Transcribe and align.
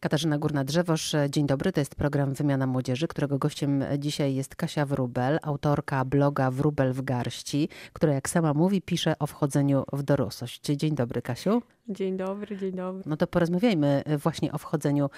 Katarzyna 0.00 0.38
Górna-Drzewosz, 0.38 1.16
dzień 1.30 1.46
dobry. 1.46 1.72
To 1.72 1.80
jest 1.80 1.94
program 1.94 2.34
Wymiana 2.34 2.66
Młodzieży, 2.66 3.08
którego 3.08 3.38
gościem 3.38 3.84
dzisiaj 3.98 4.34
jest 4.34 4.56
Kasia 4.56 4.86
Wrubel, 4.86 5.38
autorka 5.42 6.04
bloga 6.04 6.50
Wrubel 6.50 6.92
w 6.92 7.02
garści, 7.02 7.68
która 7.92 8.12
jak 8.12 8.28
sama 8.28 8.54
mówi, 8.54 8.82
pisze 8.82 9.18
o 9.18 9.26
wchodzeniu 9.26 9.84
w 9.92 10.02
dorosłość. 10.02 10.64
Dzień 10.64 10.94
dobry, 10.94 11.22
Kasiu. 11.22 11.62
Dzień 11.88 12.16
dobry, 12.16 12.56
dzień 12.56 12.72
dobry. 12.72 13.02
No 13.06 13.16
to 13.16 13.26
porozmawiajmy 13.26 14.02
właśnie 14.22 14.52
o 14.52 14.58
wchodzeniu 14.58 15.10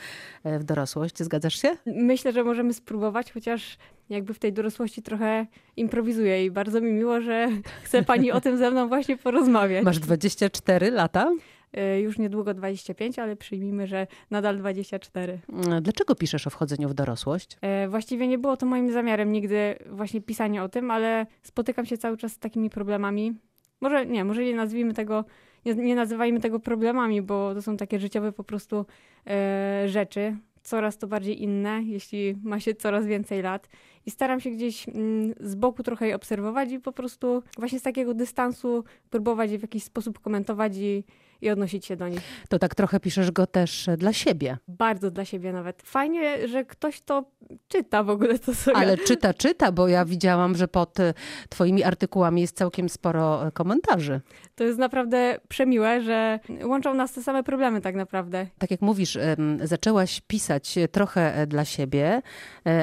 w 0.45 0.65
dorosłość. 0.65 1.19
Zgadzasz 1.19 1.55
się? 1.63 1.77
Myślę, 1.87 2.33
że 2.33 2.45
możemy 2.45 2.75
spróbować, 2.75 3.33
chociaż 3.33 3.79
jakby 4.09 4.35
w 4.35 4.39
tej 4.39 4.53
dorosłości 4.53 5.03
trochę 5.03 5.47
improwizuję 5.77 6.45
i 6.45 6.51
bardzo 6.51 6.81
mi 6.81 6.93
miło, 6.93 7.21
że 7.21 7.49
chce 7.83 8.03
pani 8.03 8.33
o 8.33 8.41
tym 8.41 8.59
ze 8.59 8.71
mną 8.71 8.89
właśnie 8.89 9.17
porozmawiać. 9.17 9.85
Masz 9.85 9.99
24 9.99 10.91
lata? 10.91 11.33
Y, 11.77 12.01
już 12.01 12.19
niedługo 12.19 12.55
25, 12.55 13.19
ale 13.19 13.37
przyjmijmy, 13.37 13.87
że 13.87 14.07
nadal 14.31 14.59
24. 14.59 15.39
Dlaczego 15.81 16.15
piszesz 16.15 16.47
o 16.47 16.51
wchodzeniu 16.51 16.89
w 16.89 16.95
dorosłość? 16.95 17.57
Y, 17.85 17.89
właściwie 17.89 18.29
nie 18.29 18.39
było 18.39 18.57
to 18.57 18.67
moim 18.67 18.93
zamiarem 18.93 19.33
nigdy 19.33 19.79
właśnie 19.91 20.21
pisanie 20.21 20.63
o 20.63 20.69
tym, 20.69 20.91
ale 20.91 21.27
spotykam 21.43 21.87
się 21.87 21.99
cały 21.99 22.17
czas 22.17 22.33
z 22.33 22.39
takimi 22.39 22.71
problemami. 22.71 23.35
Może 23.81 24.07
nie, 24.07 24.25
może 24.25 24.45
nie 24.45 24.55
nazwijmy 24.55 24.95
tego, 24.95 25.25
nie, 25.65 25.75
nie 25.75 25.95
nazywajmy 25.95 26.41
tego 26.41 26.61
problemami, 26.61 27.23
bo 27.23 27.55
to 27.55 27.63
są 27.63 27.77
takie 27.77 27.99
życiowe 27.99 28.33
po 28.33 28.45
prostu 28.45 28.87
e, 29.27 29.85
rzeczy, 29.89 30.37
coraz 30.63 30.99
to 30.99 31.07
bardziej 31.07 31.43
inne, 31.43 31.83
jeśli 31.83 32.35
ma 32.43 32.61
się 32.61 32.75
coraz 32.75 33.07
więcej 33.07 33.43
lat. 33.43 33.69
I 34.07 34.11
staram 34.11 34.41
się 34.41 34.51
gdzieś 34.51 34.89
mm, 34.89 35.35
z 35.41 35.55
boku 35.55 35.83
trochę 35.83 36.09
je 36.09 36.17
obserwować 36.17 36.73
i 36.73 36.81
po 36.81 36.93
prostu 36.93 37.43
właśnie 37.59 37.79
z 37.79 37.83
takiego 37.83 38.15
dystansu 38.15 38.85
próbować 39.11 39.51
je 39.51 39.59
w 39.59 39.63
jakiś 39.63 39.85
sposób 39.85 40.19
komentować 40.19 40.77
i, 40.77 41.05
i 41.43 41.51
odnosić 41.51 41.87
się 41.87 41.97
do 41.97 42.09
nich. 42.09 42.21
To 42.49 42.59
tak 42.59 42.75
trochę 42.75 43.01
piszesz 43.01 43.31
go 43.31 43.47
też 43.47 43.89
dla 43.97 44.13
siebie. 44.13 44.59
Bardzo 44.69 45.11
dla 45.11 45.25
siebie 45.25 45.53
nawet. 45.53 45.83
Fajnie, 45.83 46.49
że 46.49 46.65
ktoś 46.65 47.01
to 47.01 47.25
czyta 47.69 48.03
w 48.03 48.11
ogóle 48.11 48.39
to 48.39 48.55
sobie. 48.55 48.77
Ale 48.77 48.99
czyta, 48.99 49.35
czyta, 49.35 49.73
bo 49.73 49.89
ja 49.89 50.05
widziałam, 50.05 50.57
że 50.57 50.69
pod 50.69 51.01
e, 51.01 51.15
twoimi 51.49 51.85
artykułami 51.85 52.41
jest 52.41 52.57
całkiem 52.57 52.89
sporo 52.89 53.47
e, 53.47 53.53
komentarzy. 53.53 54.21
To 54.55 54.65
jest 54.65 54.79
naprawdę 54.79 55.41
przemiłe, 55.49 56.03
że 56.03 56.41
łączą 56.65 56.95
nas 56.95 57.13
te 57.13 57.23
same 57.23 57.43
problemy 57.43 57.81
tak 57.81 57.95
naprawdę. 57.95 58.47
Tak 58.59 58.71
jak 58.71 58.81
mówisz, 58.81 59.19
zaczęłaś 59.63 60.21
pisać 60.21 60.75
trochę 60.93 61.35
e, 61.35 61.47
dla 61.47 61.65
siebie, 61.65 62.23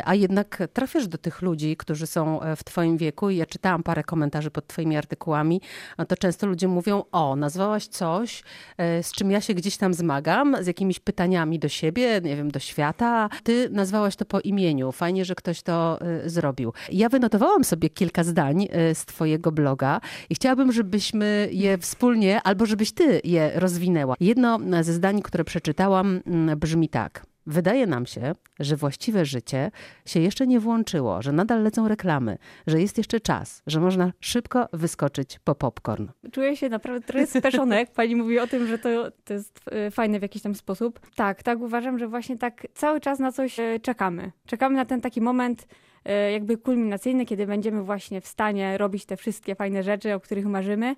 a 0.06 0.16
jednak 0.16 0.64
trafiasz 0.74 1.08
do 1.08 1.18
tych 1.18 1.42
ludzi, 1.42 1.78
którzy 1.78 2.08
są 2.08 2.40
w 2.56 2.64
twoim 2.64 2.98
wieku 2.98 3.30
i 3.30 3.38
ja 3.38 3.46
czytałam 3.46 3.84
parę 3.84 4.04
komentarzy 4.04 4.52
pod 4.52 4.68
twoimi 4.68 4.98
artykułami, 4.98 5.62
to 6.08 6.18
często 6.18 6.48
ludzie 6.48 6.68
mówią, 6.68 7.04
o, 7.12 7.36
nazwałaś 7.36 7.88
coś, 7.88 8.44
E, 8.44 8.49
z 8.78 9.12
czym 9.12 9.32
ja 9.32 9.42
się 9.42 9.54
gdzieś 9.54 9.78
tam 9.78 9.94
zmagam, 9.94 10.56
z 10.62 10.68
jakimiś 10.68 11.00
pytaniami 11.00 11.60
do 11.60 11.70
siebie, 11.70 12.22
nie 12.24 12.36
wiem, 12.36 12.52
do 12.52 12.60
świata. 12.60 13.30
Ty 13.44 13.70
nazwałaś 13.72 14.16
to 14.16 14.26
po 14.26 14.40
imieniu. 14.40 14.92
Fajnie, 14.92 15.26
że 15.26 15.36
ktoś 15.36 15.62
to 15.62 16.02
e, 16.02 16.30
zrobił. 16.30 16.74
Ja 16.92 17.10
wynotowałam 17.10 17.64
sobie 17.64 17.90
kilka 17.90 18.24
zdań 18.24 18.68
e, 18.72 18.96
z 18.96 19.06
twojego 19.06 19.52
bloga 19.52 20.02
i 20.30 20.36
chciałabym, 20.36 20.72
żebyśmy 20.72 21.50
je 21.52 21.78
wspólnie, 21.78 22.42
albo 22.42 22.66
żebyś 22.66 22.92
ty 22.92 23.22
je 23.24 23.52
rozwinęła. 23.56 24.16
Jedno 24.20 24.60
ze 24.82 24.94
zdań, 24.94 25.22
które 25.22 25.44
przeczytałam, 25.44 26.22
brzmi 26.58 26.90
tak. 26.90 27.29
Wydaje 27.50 27.88
nam 27.88 28.06
się, 28.06 28.36
że 28.60 28.76
właściwe 28.76 29.26
życie 29.26 29.72
się 30.06 30.20
jeszcze 30.20 30.48
nie 30.48 30.60
włączyło, 30.60 31.22
że 31.22 31.32
nadal 31.32 31.64
lecą 31.64 31.88
reklamy, 31.88 32.38
że 32.68 32.82
jest 32.82 32.98
jeszcze 32.98 33.20
czas, 33.20 33.64
że 33.68 33.80
można 33.80 34.14
szybko 34.20 34.68
wyskoczyć 34.74 35.40
po 35.44 35.56
popcorn. 35.56 36.08
Czuję 36.32 36.58
się 36.58 36.70
naprawdę 36.70 37.08
trochę 37.08 37.28
speszona, 37.28 37.80
jak 37.80 37.92
pani 37.92 38.16
mówi 38.16 38.40
o 38.40 38.48
tym, 38.48 38.68
że 38.68 38.80
to, 38.80 39.12
to 39.26 39.34
jest 39.34 39.60
e, 39.72 39.92
fajne 39.92 40.20
w 40.20 40.22
jakiś 40.22 40.42
tam 40.42 40.56
sposób. 40.56 41.00
Tak, 41.16 41.44
tak 41.44 41.60
uważam, 41.60 42.00
że 42.00 42.08
właśnie 42.08 42.38
tak 42.38 42.68
cały 42.74 43.00
czas 43.00 43.20
na 43.20 43.32
coś 43.32 43.60
e, 43.60 43.80
czekamy. 43.80 44.32
Czekamy 44.46 44.76
na 44.76 44.86
ten 44.86 45.02
taki 45.02 45.22
moment 45.22 45.68
e, 46.06 46.32
jakby 46.32 46.58
kulminacyjny, 46.58 47.26
kiedy 47.26 47.48
będziemy 47.48 47.84
właśnie 47.84 48.22
w 48.22 48.28
stanie 48.28 48.78
robić 48.78 49.06
te 49.06 49.18
wszystkie 49.18 49.56
fajne 49.56 49.84
rzeczy, 49.84 50.14
o 50.14 50.20
których 50.20 50.46
marzymy 50.46 50.96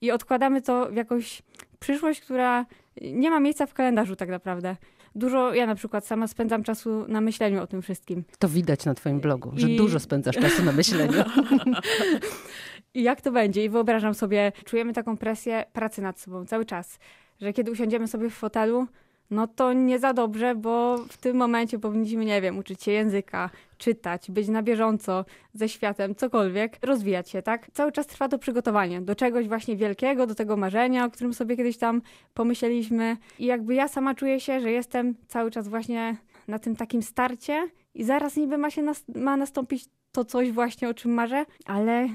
i 0.00 0.10
odkładamy 0.10 0.62
to 0.62 0.86
w 0.90 0.96
jakąś 0.96 1.42
przyszłość, 1.80 2.20
która 2.20 2.66
nie 3.02 3.30
ma 3.30 3.40
miejsca 3.40 3.66
w 3.66 3.74
kalendarzu 3.74 4.16
tak 4.16 4.28
naprawdę 4.28 4.76
dużo, 5.14 5.54
ja 5.54 5.66
na 5.66 5.74
przykład 5.74 6.06
sama 6.06 6.28
spędzam 6.28 6.62
czasu 6.62 7.04
na 7.08 7.20
myśleniu 7.20 7.62
o 7.62 7.66
tym 7.66 7.82
wszystkim. 7.82 8.24
To 8.38 8.48
widać 8.48 8.84
na 8.84 8.94
twoim 8.94 9.20
blogu, 9.20 9.52
że 9.56 9.70
I... 9.70 9.76
dużo 9.76 10.00
spędzasz 10.00 10.36
czasu 10.36 10.64
na 10.64 10.72
myśleniu. 10.72 11.12
I 12.94 13.02
jak 13.02 13.20
to 13.20 13.32
będzie? 13.32 13.64
I 13.64 13.68
wyobrażam 13.68 14.14
sobie, 14.14 14.52
czujemy 14.64 14.92
taką 14.92 15.16
presję 15.16 15.64
pracy 15.72 16.02
nad 16.02 16.20
sobą 16.20 16.46
cały 16.46 16.64
czas, 16.64 16.98
że 17.40 17.52
kiedy 17.52 17.70
usiądziemy 17.70 18.08
sobie 18.08 18.30
w 18.30 18.34
fotelu, 18.34 18.86
no 19.30 19.46
to 19.46 19.72
nie 19.72 19.98
za 19.98 20.12
dobrze, 20.12 20.54
bo 20.54 20.98
w 20.98 21.16
tym 21.16 21.36
momencie 21.36 21.78
powinniśmy, 21.78 22.24
nie 22.24 22.40
wiem, 22.40 22.58
uczyć 22.58 22.82
się 22.82 22.92
języka, 22.92 23.50
czytać, 23.78 24.30
być 24.30 24.48
na 24.48 24.62
bieżąco 24.62 25.24
ze 25.54 25.68
światem, 25.68 26.14
cokolwiek, 26.14 26.78
rozwijać 26.82 27.30
się, 27.30 27.42
tak? 27.42 27.70
Cały 27.72 27.92
czas 27.92 28.06
trwa 28.06 28.28
to 28.28 28.38
przygotowanie 28.38 29.00
do 29.00 29.14
czegoś 29.14 29.48
właśnie 29.48 29.76
wielkiego, 29.76 30.26
do 30.26 30.34
tego 30.34 30.56
marzenia, 30.56 31.04
o 31.04 31.10
którym 31.10 31.34
sobie 31.34 31.56
kiedyś 31.56 31.76
tam 31.76 32.02
pomyśleliśmy. 32.34 33.16
I 33.38 33.46
jakby 33.46 33.74
ja 33.74 33.88
sama 33.88 34.14
czuję 34.14 34.40
się, 34.40 34.60
że 34.60 34.70
jestem 34.70 35.14
cały 35.28 35.50
czas 35.50 35.68
właśnie 35.68 36.16
na 36.48 36.58
tym 36.58 36.76
takim 36.76 37.02
starcie 37.02 37.68
i 37.94 38.04
zaraz 38.04 38.36
niby 38.36 38.58
ma 38.58 38.70
się 38.70 38.82
nas 38.82 39.04
ma 39.14 39.36
nastąpić 39.36 39.84
to 40.12 40.24
coś 40.24 40.52
właśnie, 40.52 40.88
o 40.88 40.94
czym 40.94 41.10
marzę, 41.10 41.46
ale 41.66 42.08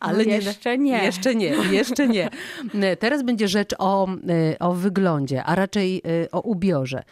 ale 0.00 0.24
no 0.24 0.30
jeszcze 0.30 0.78
nie. 0.78 1.04
Jeszcze 1.04 1.34
nie, 1.34 1.48
jeszcze 1.70 2.08
nie. 2.08 2.30
Teraz 3.00 3.22
będzie 3.22 3.48
rzecz 3.48 3.74
o, 3.78 4.08
y, 4.08 4.58
o 4.58 4.72
wyglądzie, 4.72 5.44
a 5.44 5.54
raczej 5.54 6.02
y, 6.24 6.30
o 6.30 6.40
ubiorze. 6.40 7.02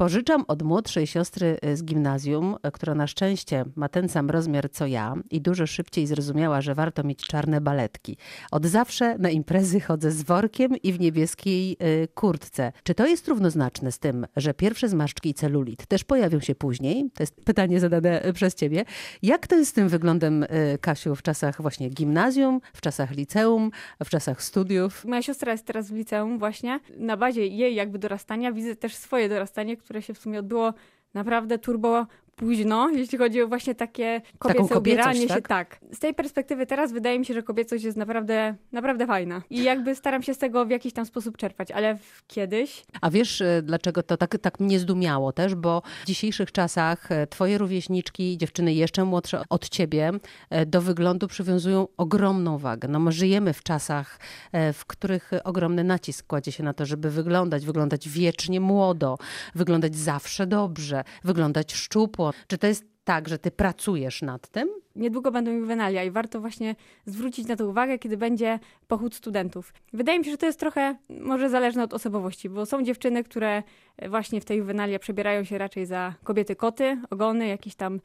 Pożyczam 0.00 0.44
od 0.48 0.62
młodszej 0.62 1.06
siostry 1.06 1.56
y, 1.64 1.76
z 1.76 1.84
gimnazjum, 1.84 2.56
y, 2.66 2.70
która 2.72 2.94
na 2.94 3.06
szczęście 3.06 3.64
ma 3.76 3.88
ten 3.88 4.08
sam 4.08 4.30
rozmiar 4.30 4.70
co 4.70 4.86
ja 4.86 5.14
i 5.30 5.40
dużo 5.40 5.66
szybciej 5.66 6.06
zrozumiała, 6.06 6.60
że 6.60 6.74
warto 6.74 7.02
mieć 7.02 7.26
czarne 7.26 7.60
baletki. 7.60 8.16
Od 8.50 8.66
zawsze 8.66 9.18
na 9.18 9.30
imprezy 9.30 9.80
chodzę 9.80 10.10
z 10.10 10.22
workiem 10.22 10.76
i 10.82 10.92
w 10.92 11.00
niebieskiej 11.00 11.76
y, 11.82 12.08
kurtce. 12.14 12.72
Czy 12.82 12.94
to 12.94 13.06
jest 13.06 13.28
równoznaczne 13.28 13.92
z 13.92 13.98
tym, 13.98 14.26
że 14.36 14.54
pierwsze 14.54 14.88
zmarszczki 14.88 15.28
i 15.30 15.34
celulit 15.34 15.86
też 15.86 16.04
pojawią 16.04 16.40
się 16.40 16.54
później? 16.54 17.10
To 17.14 17.22
jest 17.22 17.44
pytanie 17.44 17.80
zadane 17.80 18.32
przez 18.34 18.54
ciebie. 18.54 18.84
Jak 19.22 19.46
to 19.46 19.56
jest 19.56 19.70
z 19.70 19.74
tym 19.74 19.88
wyglądem, 19.88 20.46
Kasiu, 20.80 21.16
w 21.16 21.22
czasach 21.22 21.62
właśnie 21.62 21.88
gimnazjum, 21.88 22.60
w 22.74 22.80
czasach 22.80 23.10
liceum, 23.10 23.70
w 24.04 24.08
czasach 24.10 24.42
studiów? 24.42 25.04
Moja 25.04 25.22
siostra 25.22 25.52
jest 25.52 25.66
teraz 25.66 25.90
w 25.90 25.94
liceum 25.94 26.38
właśnie. 26.38 26.80
Na 26.96 27.16
bazie 27.16 27.46
jej 27.46 27.74
jakby 27.74 27.98
dorastania 27.98 28.52
widzę 28.52 28.76
też 28.76 28.94
swoje 28.94 29.28
dorastanie, 29.28 29.76
które 29.90 30.02
się 30.02 30.14
w 30.14 30.18
sumie 30.18 30.38
odbyło 30.38 30.74
naprawdę 31.14 31.58
turbo 31.58 32.06
późno, 32.40 32.90
jeśli 32.90 33.18
chodzi 33.18 33.42
o 33.42 33.48
właśnie 33.48 33.74
takie 33.74 34.22
kobiece 34.38 34.78
ubieranie 34.78 35.26
tak? 35.26 35.36
się. 35.36 35.42
Tak. 35.42 35.80
Z 35.92 35.98
tej 35.98 36.14
perspektywy 36.14 36.66
teraz 36.66 36.92
wydaje 36.92 37.18
mi 37.18 37.26
się, 37.26 37.34
że 37.34 37.42
kobiecość 37.42 37.84
jest 37.84 37.96
naprawdę, 37.96 38.54
naprawdę 38.72 39.06
fajna. 39.06 39.42
I 39.50 39.62
jakby 39.62 39.94
staram 39.94 40.22
się 40.22 40.34
z 40.34 40.38
tego 40.38 40.66
w 40.66 40.70
jakiś 40.70 40.92
tam 40.92 41.06
sposób 41.06 41.36
czerpać, 41.36 41.70
ale 41.70 41.98
kiedyś... 42.26 42.84
A 43.00 43.10
wiesz, 43.10 43.40
e, 43.40 43.62
dlaczego 43.62 44.02
to 44.02 44.16
tak, 44.16 44.38
tak 44.38 44.60
mnie 44.60 44.78
zdumiało 44.78 45.32
też? 45.32 45.54
Bo 45.54 45.82
w 46.02 46.06
dzisiejszych 46.06 46.52
czasach 46.52 47.12
e, 47.12 47.26
twoje 47.26 47.58
rówieśniczki, 47.58 48.38
dziewczyny 48.38 48.74
jeszcze 48.74 49.04
młodsze 49.04 49.42
od 49.48 49.68
ciebie, 49.68 50.10
e, 50.50 50.66
do 50.66 50.80
wyglądu 50.80 51.28
przywiązują 51.28 51.88
ogromną 51.96 52.58
wagę. 52.58 52.88
No 52.88 53.00
my 53.00 53.12
żyjemy 53.12 53.52
w 53.52 53.62
czasach, 53.62 54.18
w 54.52 54.84
których 54.86 55.30
ogromny 55.44 55.84
nacisk 55.84 56.26
kładzie 56.26 56.52
się 56.52 56.62
na 56.62 56.72
to, 56.72 56.86
żeby 56.86 57.10
wyglądać, 57.10 57.66
wyglądać 57.66 58.08
wiecznie 58.08 58.60
młodo, 58.60 59.18
wyglądać 59.54 59.96
zawsze 59.96 60.46
dobrze, 60.46 61.04
wyglądać 61.24 61.74
szczupło, 61.74 62.29
czy 62.46 62.58
to 62.58 62.66
jest 62.66 62.84
tak, 63.04 63.28
że 63.28 63.38
ty 63.38 63.50
pracujesz 63.50 64.22
nad 64.22 64.48
tym? 64.48 64.68
Niedługo 64.96 65.30
będą 65.30 65.50
juwenalia 65.50 66.04
i 66.04 66.10
warto 66.10 66.40
właśnie 66.40 66.76
zwrócić 67.06 67.46
na 67.46 67.56
to 67.56 67.68
uwagę, 67.68 67.98
kiedy 67.98 68.16
będzie 68.16 68.58
pochód 68.88 69.14
studentów. 69.14 69.74
Wydaje 69.92 70.18
mi 70.18 70.24
się, 70.24 70.30
że 70.30 70.38
to 70.38 70.46
jest 70.46 70.60
trochę 70.60 70.96
może 71.08 71.48
zależne 71.48 71.84
od 71.84 71.94
osobowości, 71.94 72.48
bo 72.48 72.66
są 72.66 72.82
dziewczyny, 72.82 73.24
które 73.24 73.62
właśnie 74.08 74.40
w 74.40 74.44
tej 74.44 74.58
juwenalia 74.58 74.98
przebierają 74.98 75.44
się 75.44 75.58
raczej 75.58 75.86
za 75.86 76.14
kobiety 76.24 76.56
koty, 76.56 76.98
ogony, 77.10 77.46
jakieś 77.46 77.74
tam 77.74 78.00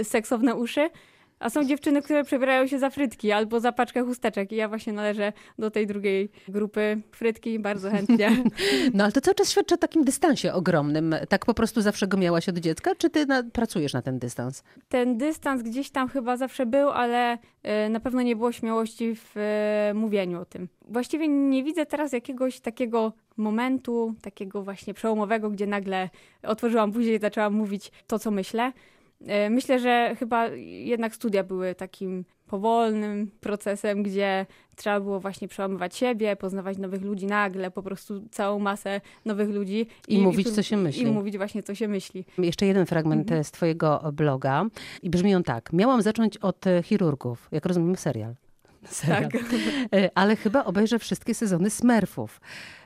y, 0.00 0.04
seksowne 0.14 0.54
uszy, 0.54 0.90
a 1.42 1.50
są 1.50 1.64
dziewczyny, 1.64 2.02
które 2.02 2.24
przebierają 2.24 2.66
się 2.66 2.78
za 2.78 2.90
frytki 2.90 3.32
albo 3.32 3.60
za 3.60 3.72
paczkę 3.72 4.02
chusteczek. 4.02 4.52
I 4.52 4.56
ja 4.56 4.68
właśnie 4.68 4.92
należę 4.92 5.32
do 5.58 5.70
tej 5.70 5.86
drugiej 5.86 6.30
grupy 6.48 7.02
frytki 7.12 7.58
bardzo 7.58 7.90
chętnie. 7.90 8.30
No 8.94 9.04
ale 9.04 9.12
to 9.12 9.20
cały 9.20 9.34
czas 9.34 9.50
świadczy 9.50 9.74
o 9.74 9.78
takim 9.78 10.04
dystansie 10.04 10.52
ogromnym. 10.52 11.14
Tak 11.28 11.46
po 11.46 11.54
prostu 11.54 11.80
zawsze 11.80 12.06
go 12.06 12.16
miałaś 12.16 12.48
od 12.48 12.58
dziecka, 12.58 12.94
czy 12.94 13.10
ty 13.10 13.26
na, 13.26 13.42
pracujesz 13.42 13.92
na 13.92 14.02
ten 14.02 14.18
dystans? 14.18 14.62
Ten 14.88 15.18
dystans 15.18 15.62
gdzieś 15.62 15.90
tam 15.90 16.08
chyba 16.08 16.36
zawsze 16.36 16.66
był, 16.66 16.90
ale 16.90 17.38
y, 17.86 17.88
na 17.88 18.00
pewno 18.00 18.22
nie 18.22 18.36
było 18.36 18.52
śmiałości 18.52 19.16
w 19.16 19.36
y, 19.90 19.94
mówieniu 19.94 20.40
o 20.40 20.44
tym. 20.44 20.68
Właściwie 20.88 21.28
nie 21.28 21.64
widzę 21.64 21.86
teraz 21.86 22.12
jakiegoś 22.12 22.60
takiego 22.60 23.12
momentu, 23.36 24.14
takiego 24.22 24.62
właśnie 24.62 24.94
przełomowego, 24.94 25.50
gdzie 25.50 25.66
nagle 25.66 26.10
otworzyłam 26.42 26.92
buzię 26.92 27.14
i 27.14 27.18
zaczęłam 27.18 27.54
mówić 27.54 27.92
to, 28.06 28.18
co 28.18 28.30
myślę. 28.30 28.72
E, 29.26 29.50
myślę, 29.50 29.78
że 29.78 30.16
chyba 30.18 30.48
jednak 30.64 31.14
studia 31.14 31.44
były 31.44 31.74
takim 31.74 32.24
powolnym 32.46 33.30
procesem, 33.40 34.02
gdzie 34.02 34.46
trzeba 34.76 35.00
było 35.00 35.20
właśnie 35.20 35.48
przełamywać 35.48 35.96
siebie, 35.96 36.36
poznawać 36.36 36.78
nowych 36.78 37.02
ludzi 37.02 37.26
nagle, 37.26 37.70
po 37.70 37.82
prostu 37.82 38.22
całą 38.30 38.58
masę 38.58 39.00
nowych 39.24 39.48
ludzi. 39.48 39.86
I, 40.08 40.14
i 40.14 40.18
mówić, 40.18 40.46
i, 40.48 40.52
co 40.52 40.62
się 40.62 40.76
myśli. 40.76 41.02
I 41.02 41.06
mówić 41.06 41.36
właśnie, 41.36 41.62
co 41.62 41.74
się 41.74 41.88
myśli. 41.88 42.24
Jeszcze 42.38 42.66
jeden 42.66 42.86
fragment 42.86 43.22
mhm. 43.22 43.44
z 43.44 43.50
twojego 43.50 44.12
bloga 44.12 44.66
i 45.02 45.10
brzmi 45.10 45.34
on 45.34 45.42
tak. 45.42 45.72
Miałam 45.72 46.02
zacząć 46.02 46.38
od 46.38 46.64
chirurgów, 46.82 47.48
jak 47.52 47.66
rozumiem 47.66 47.96
serial. 47.96 48.34
Serial. 48.84 49.30
Tak. 49.30 49.42
E, 49.94 50.10
ale 50.14 50.36
chyba 50.36 50.64
obejrzę 50.64 50.98
wszystkie 50.98 51.34
sezony 51.34 51.70
Smurfów. 51.70 52.40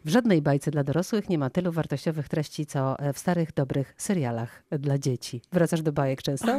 W 0.04 0.08
żadnej 0.08 0.43
bajce 0.43 0.70
dla 0.70 0.84
dorosłych 0.84 1.28
nie 1.28 1.38
ma 1.38 1.50
tylu 1.50 1.72
wartościowych 1.72 2.28
treści, 2.28 2.66
co 2.66 2.96
w 3.14 3.19
starych, 3.19 3.52
dobrych 3.52 3.94
serialach 3.96 4.62
dla 4.70 4.98
dzieci. 4.98 5.40
Wracasz 5.52 5.82
do 5.82 5.93
bajek 5.93 6.22
często? 6.22 6.58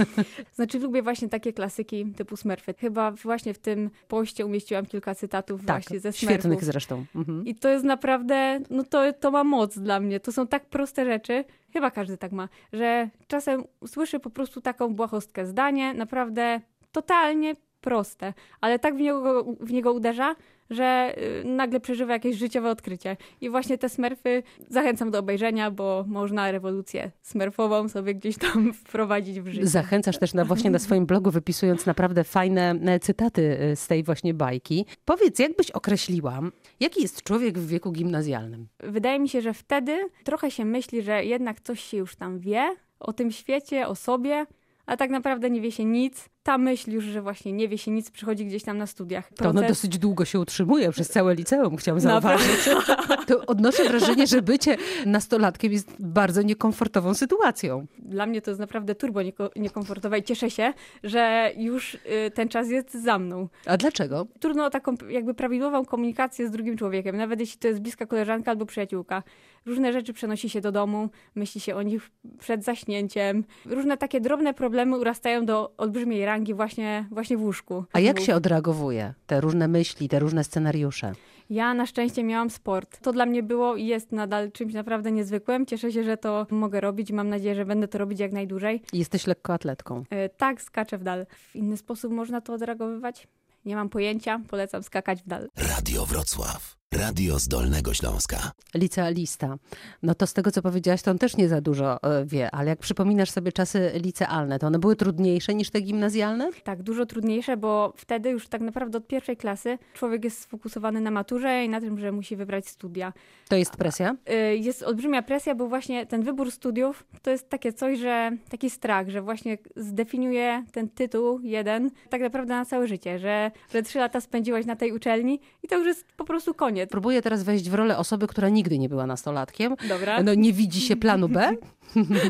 znaczy 0.56 0.78
lubię 0.78 1.02
właśnie 1.02 1.28
takie 1.28 1.52
klasyki 1.52 2.06
typu 2.16 2.36
Smurfy. 2.36 2.74
Chyba 2.78 3.10
właśnie 3.10 3.54
w 3.54 3.58
tym 3.58 3.90
poście 4.08 4.46
umieściłam 4.46 4.86
kilka 4.86 5.14
cytatów 5.14 5.64
tak, 5.64 5.66
właśnie 5.66 6.00
ze 6.00 6.12
Smurfów. 6.12 6.30
świetnych 6.30 6.64
zresztą. 6.64 7.04
Mhm. 7.14 7.46
I 7.46 7.54
to 7.54 7.68
jest 7.68 7.84
naprawdę, 7.84 8.60
no 8.70 8.84
to, 8.84 9.12
to 9.12 9.30
ma 9.30 9.44
moc 9.44 9.78
dla 9.78 10.00
mnie. 10.00 10.20
To 10.20 10.32
są 10.32 10.46
tak 10.46 10.66
proste 10.66 11.04
rzeczy, 11.04 11.44
chyba 11.72 11.90
każdy 11.90 12.18
tak 12.18 12.32
ma, 12.32 12.48
że 12.72 13.08
czasem 13.26 13.64
słyszy 13.86 14.20
po 14.20 14.30
prostu 14.30 14.60
taką 14.60 14.94
błahostkę 14.94 15.46
zdanie, 15.46 15.94
naprawdę 15.94 16.60
totalnie 16.92 17.54
proste, 17.84 18.34
ale 18.60 18.78
tak 18.78 18.96
w 18.96 19.00
niego, 19.00 19.44
w 19.60 19.72
niego 19.72 19.92
uderza, 19.92 20.34
że 20.70 21.14
y, 21.42 21.44
nagle 21.44 21.80
przeżywa 21.80 22.12
jakieś 22.12 22.36
życiowe 22.36 22.70
odkrycie. 22.70 23.16
I 23.40 23.50
właśnie 23.50 23.78
te 23.78 23.88
smerfy 23.88 24.42
zachęcam 24.68 25.10
do 25.10 25.18
obejrzenia, 25.18 25.70
bo 25.70 26.04
można 26.08 26.50
rewolucję 26.50 27.10
smerfową 27.22 27.88
sobie 27.88 28.14
gdzieś 28.14 28.38
tam 28.38 28.72
wprowadzić 28.84 29.40
w 29.40 29.48
życie. 29.48 29.66
Zachęcasz 29.66 30.18
też 30.18 30.34
na, 30.34 30.44
właśnie 30.44 30.70
na 30.70 30.78
swoim 30.78 31.06
blogu, 31.06 31.30
wypisując 31.30 31.86
naprawdę 31.86 32.24
fajne 32.24 32.74
e, 32.86 33.00
cytaty 33.00 33.58
e, 33.60 33.76
z 33.76 33.86
tej 33.86 34.02
właśnie 34.02 34.34
bajki. 34.34 34.86
Powiedz, 35.04 35.38
jak 35.38 35.56
byś 35.56 35.70
określiła, 35.70 36.40
jaki 36.80 37.02
jest 37.02 37.22
człowiek 37.22 37.58
w 37.58 37.66
wieku 37.66 37.92
gimnazjalnym? 37.92 38.68
Wydaje 38.80 39.18
mi 39.18 39.28
się, 39.28 39.40
że 39.40 39.54
wtedy 39.54 40.08
trochę 40.24 40.50
się 40.50 40.64
myśli, 40.64 41.02
że 41.02 41.24
jednak 41.24 41.60
coś 41.60 41.80
się 41.80 41.96
już 41.96 42.16
tam 42.16 42.38
wie 42.38 42.76
o 43.00 43.12
tym 43.12 43.30
świecie, 43.30 43.88
o 43.88 43.94
sobie, 43.94 44.46
a 44.86 44.96
tak 44.96 45.10
naprawdę 45.10 45.50
nie 45.50 45.60
wie 45.60 45.72
się 45.72 45.84
nic. 45.84 46.33
Ta 46.44 46.58
myśl 46.58 46.90
już, 46.90 47.04
że 47.04 47.22
właśnie 47.22 47.52
nie 47.52 47.68
wie 47.68 47.78
się 47.78 47.90
nic, 47.90 48.10
przychodzi 48.10 48.46
gdzieś 48.46 48.62
tam 48.62 48.78
na 48.78 48.86
studiach. 48.86 49.28
Proces... 49.28 49.42
To 49.42 49.58
ono 49.58 49.68
dosyć 49.68 49.98
długo 49.98 50.24
się 50.24 50.40
utrzymuje 50.40 50.90
przez 50.90 51.08
całe 51.08 51.34
liceum, 51.34 51.76
chciałam 51.76 52.00
zauważyć. 52.00 52.68
to 53.28 53.46
odnoszę 53.46 53.84
wrażenie, 53.88 54.26
że 54.26 54.42
bycie 54.42 54.76
nastolatkiem 55.06 55.72
jest 55.72 55.96
bardzo 55.98 56.42
niekomfortową 56.42 57.14
sytuacją. 57.14 57.86
Dla 57.98 58.26
mnie 58.26 58.42
to 58.42 58.50
jest 58.50 58.60
naprawdę 58.60 58.94
turbo 58.94 59.20
niekomfortowe 59.56 60.18
i 60.18 60.22
cieszę 60.22 60.50
się, 60.50 60.72
że 61.04 61.52
już 61.56 61.94
y, 61.94 61.98
ten 62.34 62.48
czas 62.48 62.68
jest 62.68 62.94
za 62.94 63.18
mną. 63.18 63.48
A 63.66 63.76
dlaczego? 63.76 64.26
Trudno 64.40 64.64
o 64.64 64.70
taką 64.70 64.94
jakby 65.08 65.34
prawidłową 65.34 65.84
komunikację 65.84 66.48
z 66.48 66.50
drugim 66.50 66.76
człowiekiem, 66.76 67.16
nawet 67.16 67.40
jeśli 67.40 67.58
to 67.58 67.68
jest 67.68 67.80
bliska 67.80 68.06
koleżanka 68.06 68.50
albo 68.50 68.66
przyjaciółka. 68.66 69.22
Różne 69.66 69.92
rzeczy 69.92 70.12
przenosi 70.12 70.50
się 70.50 70.60
do 70.60 70.72
domu, 70.72 71.08
myśli 71.34 71.60
się 71.60 71.74
o 71.76 71.82
nich 71.82 72.10
przed 72.38 72.64
zaśnięciem. 72.64 73.44
Różne 73.66 73.96
takie 73.96 74.20
drobne 74.20 74.54
problemy 74.54 74.98
urastają 74.98 75.46
do 75.46 75.72
olbrzymiej 75.76 76.24
rangi 76.24 76.54
właśnie, 76.54 77.08
właśnie 77.10 77.36
w 77.36 77.42
łóżku. 77.42 77.84
A 77.92 78.00
jak 78.00 78.20
się 78.20 78.34
odreagowuje 78.34 79.14
te 79.26 79.40
różne 79.40 79.68
myśli, 79.68 80.08
te 80.08 80.18
różne 80.18 80.44
scenariusze? 80.44 81.12
Ja 81.50 81.74
na 81.74 81.86
szczęście 81.86 82.24
miałam 82.24 82.50
sport. 82.50 83.00
To 83.00 83.12
dla 83.12 83.26
mnie 83.26 83.42
było 83.42 83.76
i 83.76 83.86
jest 83.86 84.12
nadal 84.12 84.52
czymś 84.52 84.74
naprawdę 84.74 85.12
niezwykłym. 85.12 85.66
Cieszę 85.66 85.92
się, 85.92 86.04
że 86.04 86.16
to 86.16 86.46
mogę 86.50 86.80
robić 86.80 87.10
i 87.10 87.14
mam 87.14 87.28
nadzieję, 87.28 87.54
że 87.54 87.64
będę 87.64 87.88
to 87.88 87.98
robić 87.98 88.20
jak 88.20 88.32
najdłużej. 88.32 88.82
Jesteś 88.92 89.26
lekkoatletką. 89.26 90.04
Yy, 90.10 90.30
tak, 90.36 90.62
skaczę 90.62 90.98
w 90.98 91.02
dal. 91.02 91.26
W 91.30 91.56
inny 91.56 91.76
sposób 91.76 92.12
można 92.12 92.40
to 92.40 92.52
odreagowywać? 92.52 93.28
Nie 93.64 93.76
mam 93.76 93.88
pojęcia, 93.88 94.40
polecam 94.48 94.82
skakać 94.82 95.22
w 95.22 95.28
dal. 95.28 95.48
Radio 95.56 96.06
Wrocław. 96.06 96.76
Radio 96.98 97.38
z 97.38 97.48
Dolnego 97.48 97.94
Śląska. 97.94 98.52
Licealista. 98.74 99.56
No 100.02 100.14
to 100.14 100.26
z 100.26 100.32
tego, 100.32 100.50
co 100.50 100.62
powiedziałaś, 100.62 101.02
to 101.02 101.10
on 101.10 101.18
też 101.18 101.36
nie 101.36 101.48
za 101.48 101.60
dużo 101.60 102.02
e, 102.02 102.24
wie, 102.24 102.50
ale 102.50 102.70
jak 102.70 102.78
przypominasz 102.78 103.30
sobie 103.30 103.52
czasy 103.52 103.90
licealne, 103.94 104.58
to 104.58 104.66
one 104.66 104.78
były 104.78 104.96
trudniejsze 104.96 105.54
niż 105.54 105.70
te 105.70 105.80
gimnazjalne? 105.80 106.50
Tak, 106.64 106.82
dużo 106.82 107.06
trudniejsze, 107.06 107.56
bo 107.56 107.92
wtedy 107.96 108.30
już 108.30 108.48
tak 108.48 108.60
naprawdę 108.60 108.98
od 108.98 109.06
pierwszej 109.06 109.36
klasy 109.36 109.78
człowiek 109.94 110.24
jest 110.24 110.40
sfokusowany 110.40 111.00
na 111.00 111.10
maturze 111.10 111.64
i 111.64 111.68
na 111.68 111.80
tym, 111.80 111.98
że 111.98 112.12
musi 112.12 112.36
wybrać 112.36 112.68
studia. 112.68 113.12
To 113.48 113.56
jest 113.56 113.76
presja? 113.76 114.16
E, 114.26 114.56
jest 114.56 114.82
olbrzymia 114.82 115.22
presja, 115.22 115.54
bo 115.54 115.68
właśnie 115.68 116.06
ten 116.06 116.22
wybór 116.22 116.50
studiów 116.50 117.04
to 117.22 117.30
jest 117.30 117.48
takie 117.48 117.72
coś, 117.72 117.98
że 117.98 118.30
taki 118.48 118.70
strach, 118.70 119.08
że 119.08 119.22
właśnie 119.22 119.58
zdefiniuje 119.76 120.64
ten 120.72 120.88
tytuł 120.88 121.40
jeden 121.42 121.90
tak 122.10 122.20
naprawdę 122.20 122.54
na 122.54 122.64
całe 122.64 122.86
życie, 122.86 123.18
że, 123.18 123.50
że 123.72 123.82
trzy 123.82 123.98
lata 123.98 124.20
spędziłaś 124.20 124.66
na 124.66 124.76
tej 124.76 124.92
uczelni 124.92 125.40
i 125.62 125.68
to 125.68 125.78
już 125.78 125.86
jest 125.86 126.04
po 126.16 126.24
prostu 126.24 126.54
koniec 126.54 126.83
Próbuję 126.90 127.22
teraz 127.22 127.42
wejść 127.42 127.70
w 127.70 127.74
rolę 127.74 127.98
osoby, 127.98 128.26
która 128.26 128.48
nigdy 128.48 128.78
nie 128.78 128.88
była 128.88 129.06
nastolatkiem. 129.06 129.76
Dobra. 129.88 130.22
No 130.22 130.34
nie 130.34 130.52
widzi 130.52 130.80
się 130.80 130.96
planu 130.96 131.28
B? 131.28 131.56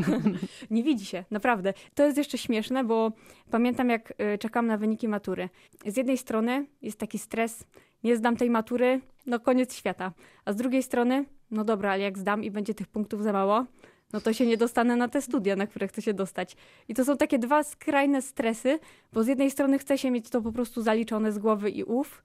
nie 0.70 0.82
widzi 0.82 1.04
się, 1.04 1.24
naprawdę. 1.30 1.74
To 1.94 2.04
jest 2.04 2.18
jeszcze 2.18 2.38
śmieszne, 2.38 2.84
bo 2.84 3.12
pamiętam 3.50 3.90
jak 3.90 4.14
y, 4.34 4.38
czekam 4.38 4.66
na 4.66 4.78
wyniki 4.78 5.08
matury. 5.08 5.48
Z 5.86 5.96
jednej 5.96 6.18
strony 6.18 6.66
jest 6.82 6.98
taki 6.98 7.18
stres, 7.18 7.64
nie 8.04 8.16
zdam 8.16 8.36
tej 8.36 8.50
matury, 8.50 9.00
no 9.26 9.40
koniec 9.40 9.76
świata. 9.76 10.12
A 10.44 10.52
z 10.52 10.56
drugiej 10.56 10.82
strony, 10.82 11.24
no 11.50 11.64
dobra, 11.64 11.92
ale 11.92 12.02
jak 12.02 12.18
zdam 12.18 12.44
i 12.44 12.50
będzie 12.50 12.74
tych 12.74 12.86
punktów 12.86 13.22
za 13.22 13.32
mało, 13.32 13.64
no 14.12 14.20
to 14.20 14.32
się 14.32 14.46
nie 14.46 14.56
dostanę 14.56 14.96
na 14.96 15.08
te 15.08 15.22
studia, 15.22 15.56
na 15.56 15.66
które 15.66 15.88
chcę 15.88 16.02
się 16.02 16.14
dostać. 16.14 16.56
I 16.88 16.94
to 16.94 17.04
są 17.04 17.16
takie 17.16 17.38
dwa 17.38 17.62
skrajne 17.62 18.22
stresy, 18.22 18.78
bo 19.12 19.22
z 19.22 19.26
jednej 19.26 19.50
strony 19.50 19.78
chce 19.78 19.98
się 19.98 20.10
mieć 20.10 20.30
to 20.30 20.42
po 20.42 20.52
prostu 20.52 20.82
zaliczone 20.82 21.32
z 21.32 21.38
głowy 21.38 21.70
i 21.70 21.84
ów, 21.84 22.22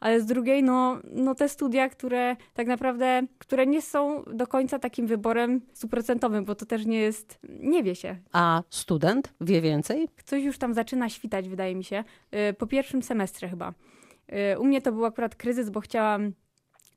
ale 0.00 0.20
z 0.20 0.26
drugiej, 0.26 0.62
no, 0.62 0.98
no 1.12 1.34
te 1.34 1.48
studia, 1.48 1.88
które 1.88 2.36
tak 2.54 2.66
naprawdę, 2.66 3.22
które 3.38 3.66
nie 3.66 3.82
są 3.82 4.22
do 4.22 4.46
końca 4.46 4.78
takim 4.78 5.06
wyborem 5.06 5.60
stuprocentowym, 5.72 6.44
bo 6.44 6.54
to 6.54 6.66
też 6.66 6.86
nie 6.86 7.00
jest, 7.00 7.38
nie 7.48 7.82
wie 7.82 7.94
się. 7.94 8.16
A 8.32 8.62
student 8.70 9.34
wie 9.40 9.60
więcej? 9.60 10.08
Coś 10.24 10.42
już 10.42 10.58
tam 10.58 10.74
zaczyna 10.74 11.08
świtać, 11.08 11.48
wydaje 11.48 11.74
mi 11.74 11.84
się, 11.84 12.04
y, 12.50 12.52
po 12.52 12.66
pierwszym 12.66 13.02
semestrze 13.02 13.48
chyba. 13.48 13.72
Y, 14.54 14.58
u 14.58 14.64
mnie 14.64 14.82
to 14.82 14.92
był 14.92 15.04
akurat 15.04 15.34
kryzys, 15.34 15.70
bo 15.70 15.80
chciałam 15.80 16.32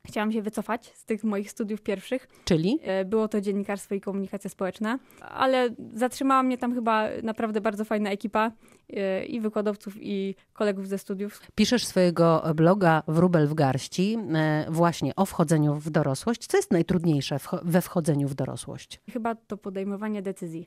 Chciałam 0.06 0.32
się 0.32 0.42
wycofać 0.42 0.92
z 0.94 1.04
tych 1.04 1.24
moich 1.24 1.50
studiów 1.50 1.82
pierwszych. 1.82 2.28
Czyli? 2.44 2.78
E, 2.82 3.04
było 3.04 3.28
to 3.28 3.40
dziennikarstwo 3.40 3.94
i 3.94 4.00
komunikacja 4.00 4.50
społeczna, 4.50 4.98
ale 5.20 5.70
zatrzymała 5.94 6.42
mnie 6.42 6.58
tam 6.58 6.74
chyba 6.74 7.08
naprawdę 7.22 7.60
bardzo 7.60 7.84
fajna 7.84 8.10
ekipa 8.10 8.52
e, 8.92 9.24
i 9.24 9.40
wykładowców, 9.40 9.94
i 10.00 10.34
kolegów 10.52 10.88
ze 10.88 10.98
studiów. 10.98 11.40
Piszesz 11.54 11.86
swojego 11.86 12.42
bloga 12.54 13.02
Wróbel 13.08 13.46
w 13.46 13.54
garści 13.54 14.18
e, 14.34 14.66
właśnie 14.70 15.16
o 15.16 15.26
wchodzeniu 15.26 15.74
w 15.74 15.90
dorosłość. 15.90 16.46
Co 16.46 16.56
jest 16.56 16.70
najtrudniejsze 16.70 17.38
we 17.62 17.80
wchodzeniu 17.80 18.28
w 18.28 18.34
dorosłość? 18.34 19.00
Chyba 19.12 19.34
to 19.34 19.56
podejmowanie 19.56 20.22
decyzji 20.22 20.66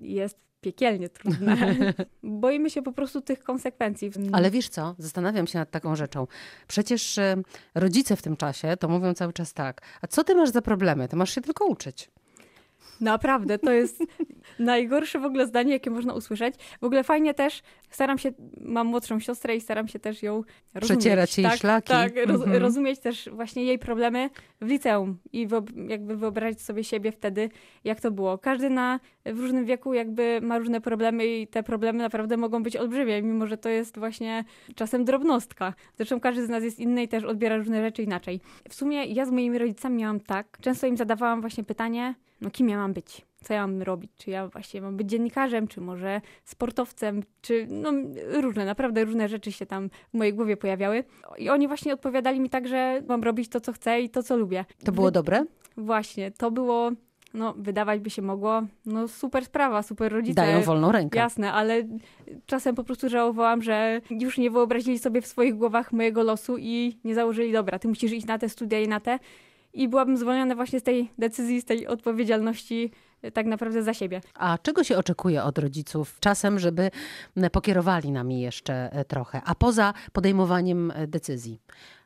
jest 0.00 0.49
piekielnie 0.60 1.08
trudne. 1.08 1.56
Boimy 2.22 2.70
się 2.70 2.82
po 2.82 2.92
prostu 2.92 3.20
tych 3.20 3.42
konsekwencji. 3.42 4.10
Ale 4.32 4.50
wiesz 4.50 4.68
co, 4.68 4.94
zastanawiam 4.98 5.46
się 5.46 5.58
nad 5.58 5.70
taką 5.70 5.96
rzeczą. 5.96 6.26
Przecież 6.68 7.18
e, 7.18 7.36
rodzice 7.74 8.16
w 8.16 8.22
tym 8.22 8.36
czasie 8.36 8.76
to 8.76 8.88
mówią 8.88 9.14
cały 9.14 9.32
czas 9.32 9.52
tak, 9.52 9.80
a 10.02 10.06
co 10.06 10.24
ty 10.24 10.34
masz 10.34 10.50
za 10.50 10.62
problemy? 10.62 11.08
Ty 11.08 11.16
masz 11.16 11.34
się 11.34 11.40
tylko 11.40 11.66
uczyć. 11.66 12.10
Naprawdę, 13.00 13.58
to 13.58 13.72
jest 13.72 14.04
najgorsze 14.58 15.18
w 15.18 15.24
ogóle 15.24 15.46
zdanie, 15.46 15.72
jakie 15.72 15.90
można 15.90 16.14
usłyszeć. 16.14 16.54
W 16.80 16.84
ogóle 16.84 17.04
fajnie 17.04 17.34
też, 17.34 17.62
staram 17.90 18.18
się, 18.18 18.32
mam 18.60 18.86
młodszą 18.86 19.20
siostrę 19.20 19.56
i 19.56 19.60
staram 19.60 19.88
się 19.88 19.98
też 19.98 20.22
ją 20.22 20.34
rozumieć. 20.74 21.00
Przecierać 21.00 21.38
jej 21.38 21.46
tak, 21.46 21.58
szlaki. 21.58 21.88
Tak, 21.88 22.12
roz, 22.26 22.40
mhm. 22.42 22.62
rozumieć 22.62 23.00
też 23.00 23.28
właśnie 23.32 23.64
jej 23.64 23.78
problemy 23.78 24.30
w 24.60 24.66
liceum 24.66 25.18
i 25.32 25.48
jakby 25.88 26.16
wyobrazić 26.16 26.62
sobie 26.62 26.84
siebie 26.84 27.12
wtedy, 27.12 27.48
jak 27.84 28.00
to 28.00 28.10
było. 28.10 28.38
Każdy 28.38 28.70
na, 28.70 29.00
w 29.24 29.40
różnym 29.40 29.64
wieku 29.64 29.94
jakby 29.94 30.40
ma 30.42 30.58
różne 30.58 30.80
problemy 30.80 31.26
i 31.26 31.46
te 31.46 31.62
problemy 31.62 31.98
naprawdę 31.98 32.36
mogą 32.36 32.62
być 32.62 32.76
olbrzymie, 32.76 33.22
mimo 33.22 33.46
że 33.46 33.56
to 33.56 33.68
jest 33.68 33.98
właśnie 33.98 34.44
czasem 34.74 35.04
drobnostka. 35.04 35.74
Zresztą 35.96 36.20
każdy 36.20 36.46
z 36.46 36.48
nas 36.48 36.64
jest 36.64 36.78
inny 36.78 37.02
i 37.02 37.08
też 37.08 37.24
odbiera 37.24 37.56
różne 37.56 37.82
rzeczy 37.82 38.02
inaczej. 38.02 38.40
W 38.68 38.74
sumie 38.74 39.04
ja 39.04 39.26
z 39.26 39.30
moimi 39.30 39.58
rodzicami 39.58 39.96
miałam 39.96 40.20
tak, 40.20 40.58
często 40.60 40.86
im 40.86 40.96
zadawałam 40.96 41.40
właśnie 41.40 41.64
pytanie, 41.64 42.14
no 42.40 42.50
kim 42.50 42.68
ja 42.68 42.76
mam 42.76 42.92
być? 42.92 43.26
Co 43.44 43.54
ja 43.54 43.66
mam 43.66 43.82
robić? 43.82 44.10
Czy 44.16 44.30
ja 44.30 44.48
właśnie 44.48 44.80
mam 44.80 44.96
być 44.96 45.08
dziennikarzem, 45.08 45.68
czy 45.68 45.80
może 45.80 46.20
sportowcem, 46.44 47.22
czy 47.40 47.66
no 47.70 47.92
różne, 48.40 48.64
naprawdę 48.64 49.04
różne 49.04 49.28
rzeczy 49.28 49.52
się 49.52 49.66
tam 49.66 49.90
w 50.14 50.18
mojej 50.18 50.34
głowie 50.34 50.56
pojawiały. 50.56 51.04
I 51.38 51.48
oni 51.48 51.68
właśnie 51.68 51.94
odpowiadali 51.94 52.40
mi 52.40 52.50
tak, 52.50 52.68
że 52.68 53.02
mam 53.08 53.22
robić 53.22 53.48
to, 53.48 53.60
co 53.60 53.72
chcę 53.72 54.00
i 54.00 54.10
to, 54.10 54.22
co 54.22 54.36
lubię. 54.36 54.64
To 54.84 54.92
było 54.92 55.10
dobre? 55.10 55.44
Właśnie, 55.76 56.30
to 56.30 56.50
było 56.50 56.90
no, 57.34 57.54
wydawać 57.56 58.00
by 58.00 58.10
się 58.10 58.22
mogło, 58.22 58.62
no 58.86 59.08
super 59.08 59.44
sprawa, 59.44 59.82
super 59.82 60.12
rodzice. 60.12 60.34
Dają 60.34 60.62
wolną 60.62 60.92
rękę. 60.92 61.18
Jasne, 61.18 61.52
ale 61.52 61.82
czasem 62.46 62.74
po 62.74 62.84
prostu 62.84 63.08
żałowałam, 63.08 63.62
że 63.62 64.00
już 64.10 64.38
nie 64.38 64.50
wyobrazili 64.50 64.98
sobie 64.98 65.22
w 65.22 65.26
swoich 65.26 65.54
głowach 65.54 65.92
mojego 65.92 66.22
losu 66.22 66.56
i 66.58 66.98
nie 67.04 67.14
założyli, 67.14 67.52
dobra, 67.52 67.78
ty 67.78 67.88
musisz 67.88 68.12
iść 68.12 68.26
na 68.26 68.38
te 68.38 68.48
studia 68.48 68.80
i 68.80 68.88
na 68.88 69.00
te. 69.00 69.18
I 69.72 69.88
byłabym 69.88 70.16
zwolniona 70.16 70.54
właśnie 70.54 70.80
z 70.80 70.82
tej 70.82 71.10
decyzji, 71.18 71.60
z 71.60 71.64
tej 71.64 71.86
odpowiedzialności 71.86 72.90
tak 73.32 73.46
naprawdę 73.46 73.82
za 73.82 73.94
siebie. 73.94 74.20
A 74.34 74.58
czego 74.58 74.84
się 74.84 74.98
oczekuje 74.98 75.42
od 75.42 75.58
rodziców 75.58 76.20
czasem, 76.20 76.58
żeby 76.58 76.90
pokierowali 77.52 78.12
nami 78.12 78.40
jeszcze 78.40 79.04
trochę, 79.08 79.42
a 79.44 79.54
poza 79.54 79.94
podejmowaniem 80.12 80.92
decyzji? 81.06 81.60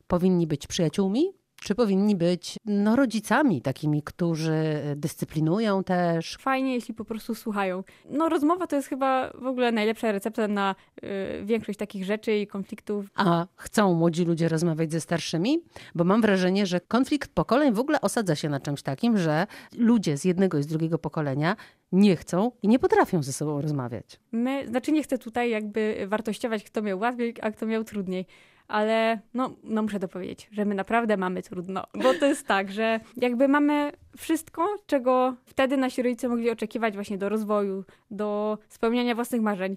Powinni 0.06 0.46
być 0.46 0.66
przyjaciółmi, 0.66 1.32
czy 1.64 1.74
powinni 1.74 2.16
być 2.16 2.58
no, 2.64 2.96
rodzicami 2.96 3.62
takimi, 3.62 4.02
którzy 4.02 4.52
dyscyplinują 4.96 5.84
też? 5.84 6.36
Fajnie, 6.40 6.74
jeśli 6.74 6.94
po 6.94 7.04
prostu 7.04 7.34
słuchają. 7.34 7.84
No 8.10 8.28
rozmowa 8.28 8.66
to 8.66 8.76
jest 8.76 8.88
chyba 8.88 9.30
w 9.30 9.46
ogóle 9.46 9.72
najlepsza 9.72 10.12
recepta 10.12 10.48
na 10.48 10.74
y, 11.04 11.44
większość 11.44 11.78
takich 11.78 12.04
rzeczy 12.04 12.36
i 12.36 12.46
konfliktów. 12.46 13.06
A 13.14 13.46
chcą 13.56 13.94
młodzi 13.94 14.24
ludzie 14.24 14.48
rozmawiać 14.48 14.92
ze 14.92 15.00
starszymi? 15.00 15.58
Bo 15.94 16.04
mam 16.04 16.20
wrażenie, 16.20 16.66
że 16.66 16.80
konflikt 16.80 17.34
pokoleń 17.34 17.72
w 17.72 17.78
ogóle 17.78 18.00
osadza 18.00 18.34
się 18.36 18.48
na 18.48 18.60
czymś 18.60 18.82
takim, 18.82 19.18
że 19.18 19.46
ludzie 19.78 20.16
z 20.16 20.24
jednego 20.24 20.58
i 20.58 20.62
z 20.62 20.66
drugiego 20.66 20.98
pokolenia 20.98 21.56
nie 21.94 22.16
chcą 22.16 22.52
i 22.62 22.68
nie 22.68 22.78
potrafią 22.78 23.22
ze 23.22 23.32
sobą 23.32 23.60
rozmawiać. 23.60 24.20
My, 24.32 24.68
znaczy 24.68 24.92
nie 24.92 25.02
chcę 25.02 25.18
tutaj 25.18 25.50
jakby 25.50 26.04
wartościować, 26.06 26.64
kto 26.64 26.82
miał 26.82 26.98
łatwiej, 26.98 27.34
a 27.42 27.50
kto 27.50 27.66
miał 27.66 27.84
trudniej 27.84 28.26
ale 28.68 29.20
no, 29.34 29.56
no 29.62 29.82
muszę 29.82 30.00
to 30.00 30.08
powiedzieć, 30.08 30.48
że 30.52 30.64
my 30.64 30.74
naprawdę 30.74 31.16
mamy 31.16 31.42
trudno, 31.42 31.84
bo 32.02 32.14
to 32.14 32.26
jest 32.26 32.46
tak, 32.46 32.72
że 32.72 33.00
jakby 33.16 33.48
mamy 33.48 33.92
wszystko, 34.16 34.78
czego 34.86 35.34
wtedy 35.44 35.76
nasi 35.76 36.02
rodzice 36.02 36.28
mogli 36.28 36.50
oczekiwać 36.50 36.94
właśnie 36.94 37.18
do 37.18 37.28
rozwoju, 37.28 37.84
do 38.10 38.58
spełniania 38.68 39.14
własnych 39.14 39.42
marzeń. 39.42 39.76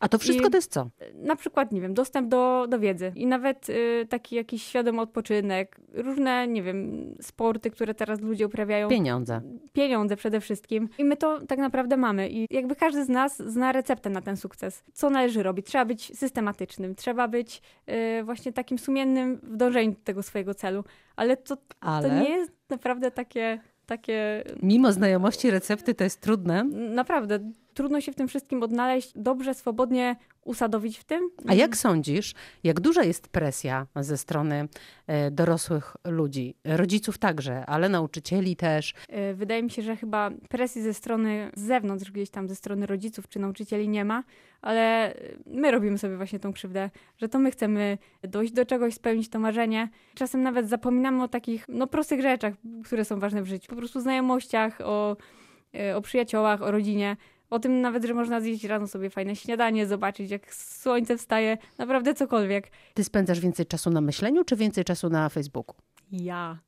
A 0.00 0.08
to 0.08 0.18
wszystko 0.18 0.48
I 0.48 0.50
to 0.50 0.56
jest 0.56 0.72
co? 0.72 0.90
Na 1.14 1.36
przykład, 1.36 1.72
nie 1.72 1.80
wiem, 1.80 1.94
dostęp 1.94 2.28
do, 2.28 2.66
do 2.68 2.78
wiedzy 2.78 3.12
i 3.16 3.26
nawet 3.26 3.68
y, 3.68 4.06
taki 4.08 4.36
jakiś 4.36 4.62
świadomy 4.62 5.00
odpoczynek, 5.00 5.80
różne, 5.92 6.48
nie 6.48 6.62
wiem, 6.62 7.06
sporty, 7.20 7.70
które 7.70 7.94
teraz 7.94 8.20
ludzie 8.20 8.46
uprawiają. 8.46 8.88
Pieniądze. 8.88 9.40
Pieniądze 9.72 10.16
przede 10.16 10.40
wszystkim. 10.40 10.88
I 10.98 11.04
my 11.04 11.16
to 11.16 11.46
tak 11.46 11.58
naprawdę 11.58 11.96
mamy. 11.96 12.28
I 12.28 12.46
jakby 12.50 12.76
każdy 12.76 13.04
z 13.04 13.08
nas 13.08 13.42
zna 13.42 13.72
receptę 13.72 14.10
na 14.10 14.20
ten 14.20 14.36
sukces. 14.36 14.84
Co 14.92 15.10
należy 15.10 15.42
robić? 15.42 15.66
Trzeba 15.66 15.84
być 15.84 16.18
systematycznym, 16.18 16.94
trzeba 16.94 17.28
być 17.28 17.62
y, 18.20 18.24
właśnie 18.24 18.52
takim 18.52 18.78
sumiennym 18.78 19.40
w 19.42 19.56
dążeniu 19.56 19.92
do 19.92 20.00
tego 20.04 20.22
swojego 20.22 20.54
celu. 20.54 20.84
Ale 21.16 21.36
to, 21.36 21.56
Ale... 21.80 22.08
to 22.08 22.14
nie 22.14 22.30
jest 22.30 22.52
naprawdę 22.70 23.10
takie 23.10 23.60
takie. 23.86 24.44
Mimo 24.62 24.92
znajomości 24.92 25.50
recepty 25.50 25.94
to 25.94 26.04
jest 26.04 26.20
trudne. 26.20 26.64
Naprawdę 26.94 27.38
trudno 27.74 28.00
się 28.00 28.12
w 28.12 28.14
tym 28.14 28.28
wszystkim 28.28 28.62
odnaleźć, 28.62 29.12
dobrze, 29.16 29.54
swobodnie 29.54 30.16
usadowić 30.44 30.98
w 30.98 31.04
tym. 31.04 31.30
A 31.46 31.54
jak 31.54 31.76
sądzisz, 31.76 32.34
jak 32.64 32.80
duża 32.80 33.02
jest 33.02 33.28
presja 33.28 33.86
ze 33.96 34.16
strony 34.18 34.68
e, 35.06 35.30
dorosłych 35.30 35.96
ludzi, 36.04 36.54
rodziców 36.64 37.18
także, 37.18 37.66
ale 37.66 37.88
nauczycieli 37.88 38.56
też? 38.56 38.94
E, 39.08 39.34
wydaje 39.34 39.62
mi 39.62 39.70
się, 39.70 39.82
że 39.82 39.96
chyba 39.96 40.30
presji 40.48 40.82
ze 40.82 40.94
strony 40.94 41.50
z 41.54 41.60
zewnątrz, 41.60 42.10
gdzieś 42.10 42.30
tam 42.30 42.48
ze 42.48 42.54
strony 42.54 42.86
rodziców 42.86 43.28
czy 43.28 43.38
nauczycieli 43.38 43.88
nie 43.88 44.04
ma, 44.04 44.22
ale 44.62 45.14
my 45.46 45.70
robimy 45.70 45.98
sobie 45.98 46.16
właśnie 46.16 46.38
tą 46.38 46.52
krzywdę, 46.52 46.90
że 47.16 47.28
to 47.28 47.38
my 47.38 47.50
chcemy 47.50 47.98
dojść 48.22 48.52
do 48.52 48.64
czegoś, 48.64 48.94
spełnić 48.94 49.28
to 49.28 49.38
marzenie. 49.38 49.88
Czasem 50.14 50.42
nawet 50.42 50.68
zapominamy 50.68 51.22
o 51.22 51.28
takich 51.28 51.64
no, 51.68 51.86
prostych 51.86 52.20
rzeczach, 52.20 52.54
które 52.84 53.04
są 53.04 53.18
ważne 53.18 53.42
w 53.42 53.46
życiu. 53.46 53.70
Po 53.70 53.76
prostu 53.76 54.00
znajomościach, 54.00 54.80
o, 54.80 55.16
e, 55.74 55.96
o 55.96 56.00
przyjaciołach, 56.00 56.62
o 56.62 56.70
rodzinie. 56.70 57.16
O 57.52 57.58
tym 57.58 57.80
nawet, 57.80 58.04
że 58.04 58.14
można 58.14 58.40
zjeść 58.40 58.64
rano 58.64 58.86
sobie 58.86 59.10
fajne 59.10 59.36
śniadanie, 59.36 59.86
zobaczyć 59.86 60.30
jak 60.30 60.54
słońce 60.54 61.18
wstaje, 61.18 61.58
naprawdę 61.78 62.14
cokolwiek. 62.14 62.70
Ty 62.94 63.04
spędzasz 63.04 63.40
więcej 63.40 63.66
czasu 63.66 63.90
na 63.90 64.00
myśleniu, 64.00 64.44
czy 64.44 64.56
więcej 64.56 64.84
czasu 64.84 65.08
na 65.08 65.28
Facebooku? 65.28 65.76
Ja. 66.12 66.58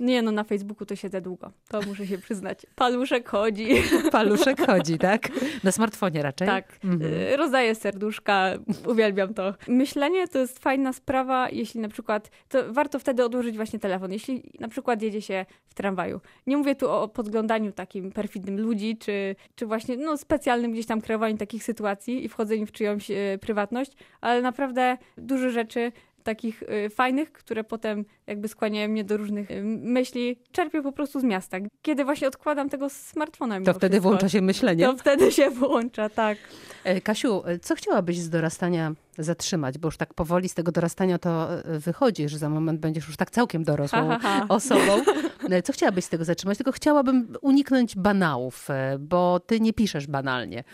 Nie, 0.00 0.22
no 0.22 0.32
na 0.32 0.44
Facebooku 0.44 0.86
to 0.86 0.96
siedzę 0.96 1.20
długo. 1.20 1.52
To 1.68 1.82
muszę 1.82 2.06
się 2.06 2.18
przyznać. 2.18 2.66
Paluszek 2.74 3.28
chodzi. 3.28 3.68
Paluszek 4.12 4.66
chodzi, 4.66 4.98
tak? 4.98 5.28
Na 5.64 5.72
smartfonie 5.72 6.22
raczej? 6.22 6.48
Tak. 6.48 6.78
Mhm. 6.84 7.12
Y, 7.12 7.36
rozdaję 7.36 7.74
serduszka, 7.74 8.50
uwielbiam 8.86 9.34
to. 9.34 9.54
Myślenie 9.68 10.28
to 10.28 10.38
jest 10.38 10.58
fajna 10.58 10.92
sprawa, 10.92 11.50
jeśli 11.50 11.80
na 11.80 11.88
przykład, 11.88 12.30
to 12.48 12.72
warto 12.72 12.98
wtedy 12.98 13.24
odłożyć 13.24 13.56
właśnie 13.56 13.78
telefon. 13.78 14.12
Jeśli 14.12 14.42
na 14.60 14.68
przykład 14.68 15.02
jedzie 15.02 15.22
się 15.22 15.46
w 15.64 15.74
tramwaju. 15.74 16.20
Nie 16.46 16.56
mówię 16.56 16.74
tu 16.74 16.90
o 16.90 17.08
podglądaniu 17.08 17.72
takim 17.72 18.12
perfidnym 18.12 18.60
ludzi, 18.60 18.96
czy, 18.96 19.36
czy 19.54 19.66
właśnie 19.66 19.96
no, 19.96 20.16
specjalnym 20.16 20.72
gdzieś 20.72 20.86
tam 20.86 21.00
kreowaniu 21.00 21.36
takich 21.36 21.64
sytuacji 21.64 22.24
i 22.24 22.28
wchodzeniu 22.28 22.66
w 22.66 22.72
czyjąś 22.72 23.10
y, 23.10 23.38
prywatność, 23.40 23.92
ale 24.20 24.42
naprawdę 24.42 24.98
dużo 25.16 25.50
rzeczy 25.50 25.92
takich 26.22 26.62
y, 26.62 26.90
fajnych, 26.90 27.32
które 27.32 27.64
potem 27.64 28.04
jakby 28.26 28.48
skłaniają 28.48 28.88
mnie 28.88 29.04
do 29.04 29.16
różnych 29.16 29.50
y, 29.50 29.62
myśli. 29.64 30.36
Czerpię 30.52 30.82
po 30.82 30.92
prostu 30.92 31.20
z 31.20 31.24
miasta. 31.24 31.56
Kiedy 31.82 32.04
właśnie 32.04 32.28
odkładam 32.28 32.68
tego 32.68 32.90
smartfona. 32.90 33.60
To 33.60 33.74
wtedy 33.74 33.94
wszystko, 33.94 34.08
włącza 34.08 34.28
się 34.28 34.42
myślenie. 34.42 34.84
To 34.84 34.96
wtedy 34.96 35.32
się 35.32 35.50
włącza, 35.50 36.08
tak. 36.08 36.38
E, 36.84 37.00
Kasiu, 37.00 37.42
e, 37.46 37.58
co 37.58 37.74
chciałabyś 37.74 38.18
z 38.18 38.30
dorastania 38.30 38.92
zatrzymać? 39.18 39.78
Bo 39.78 39.88
już 39.88 39.96
tak 39.96 40.14
powoli 40.14 40.48
z 40.48 40.54
tego 40.54 40.72
dorastania 40.72 41.18
to 41.18 41.58
e, 41.64 41.78
wychodzi, 41.78 42.28
że 42.28 42.38
za 42.38 42.48
moment 42.48 42.80
będziesz 42.80 43.06
już 43.06 43.16
tak 43.16 43.30
całkiem 43.30 43.64
dorosłą 43.64 44.08
ha, 44.08 44.18
ha, 44.22 44.38
ha. 44.40 44.46
osobą. 44.48 45.02
Co 45.64 45.72
chciałabyś 45.72 46.04
z 46.04 46.08
tego 46.08 46.24
zatrzymać? 46.24 46.58
Tylko 46.58 46.72
chciałabym 46.72 47.36
uniknąć 47.40 47.96
banałów, 47.96 48.68
bo 48.98 49.40
ty 49.40 49.60
nie 49.60 49.72
piszesz 49.72 50.06
banalnie. 50.06 50.64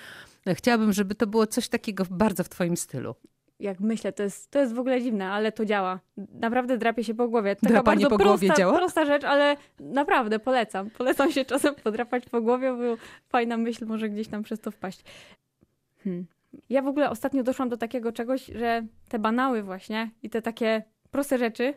Chciałabym, 0.54 0.92
żeby 0.92 1.14
to 1.14 1.26
było 1.26 1.46
coś 1.46 1.68
takiego 1.68 2.04
bardzo 2.10 2.44
w 2.44 2.48
twoim 2.48 2.76
stylu 2.76 3.14
jak 3.60 3.80
myślę, 3.80 4.12
to 4.12 4.22
jest, 4.22 4.50
to 4.50 4.58
jest 4.58 4.74
w 4.74 4.78
ogóle 4.78 5.02
dziwne, 5.02 5.30
ale 5.30 5.52
to 5.52 5.64
działa. 5.64 6.00
Naprawdę 6.16 6.78
drapie 6.78 7.04
się 7.04 7.14
po 7.14 7.28
głowie. 7.28 7.56
Taka 7.56 7.68
Drapanie 7.68 7.96
bardzo 8.02 8.10
po 8.10 8.18
prosta, 8.18 8.46
głowie 8.46 8.58
działa? 8.58 8.76
prosta 8.78 9.04
rzecz, 9.04 9.24
ale 9.24 9.56
naprawdę 9.80 10.38
polecam. 10.38 10.90
Polecam 10.90 11.32
się 11.32 11.44
czasem 11.44 11.74
podrapać 11.74 12.26
po 12.26 12.40
głowie, 12.40 12.72
bo 12.72 13.02
fajna 13.28 13.56
myśl 13.56 13.86
może 13.86 14.08
gdzieś 14.08 14.28
tam 14.28 14.42
przez 14.42 14.60
to 14.60 14.70
wpaść. 14.70 15.04
Hmm. 16.04 16.26
Ja 16.70 16.82
w 16.82 16.86
ogóle 16.86 17.10
ostatnio 17.10 17.42
doszłam 17.42 17.68
do 17.68 17.76
takiego 17.76 18.12
czegoś, 18.12 18.46
że 18.46 18.86
te 19.08 19.18
banały 19.18 19.62
właśnie 19.62 20.10
i 20.22 20.30
te 20.30 20.42
takie 20.42 20.82
proste 21.10 21.38
rzeczy 21.38 21.74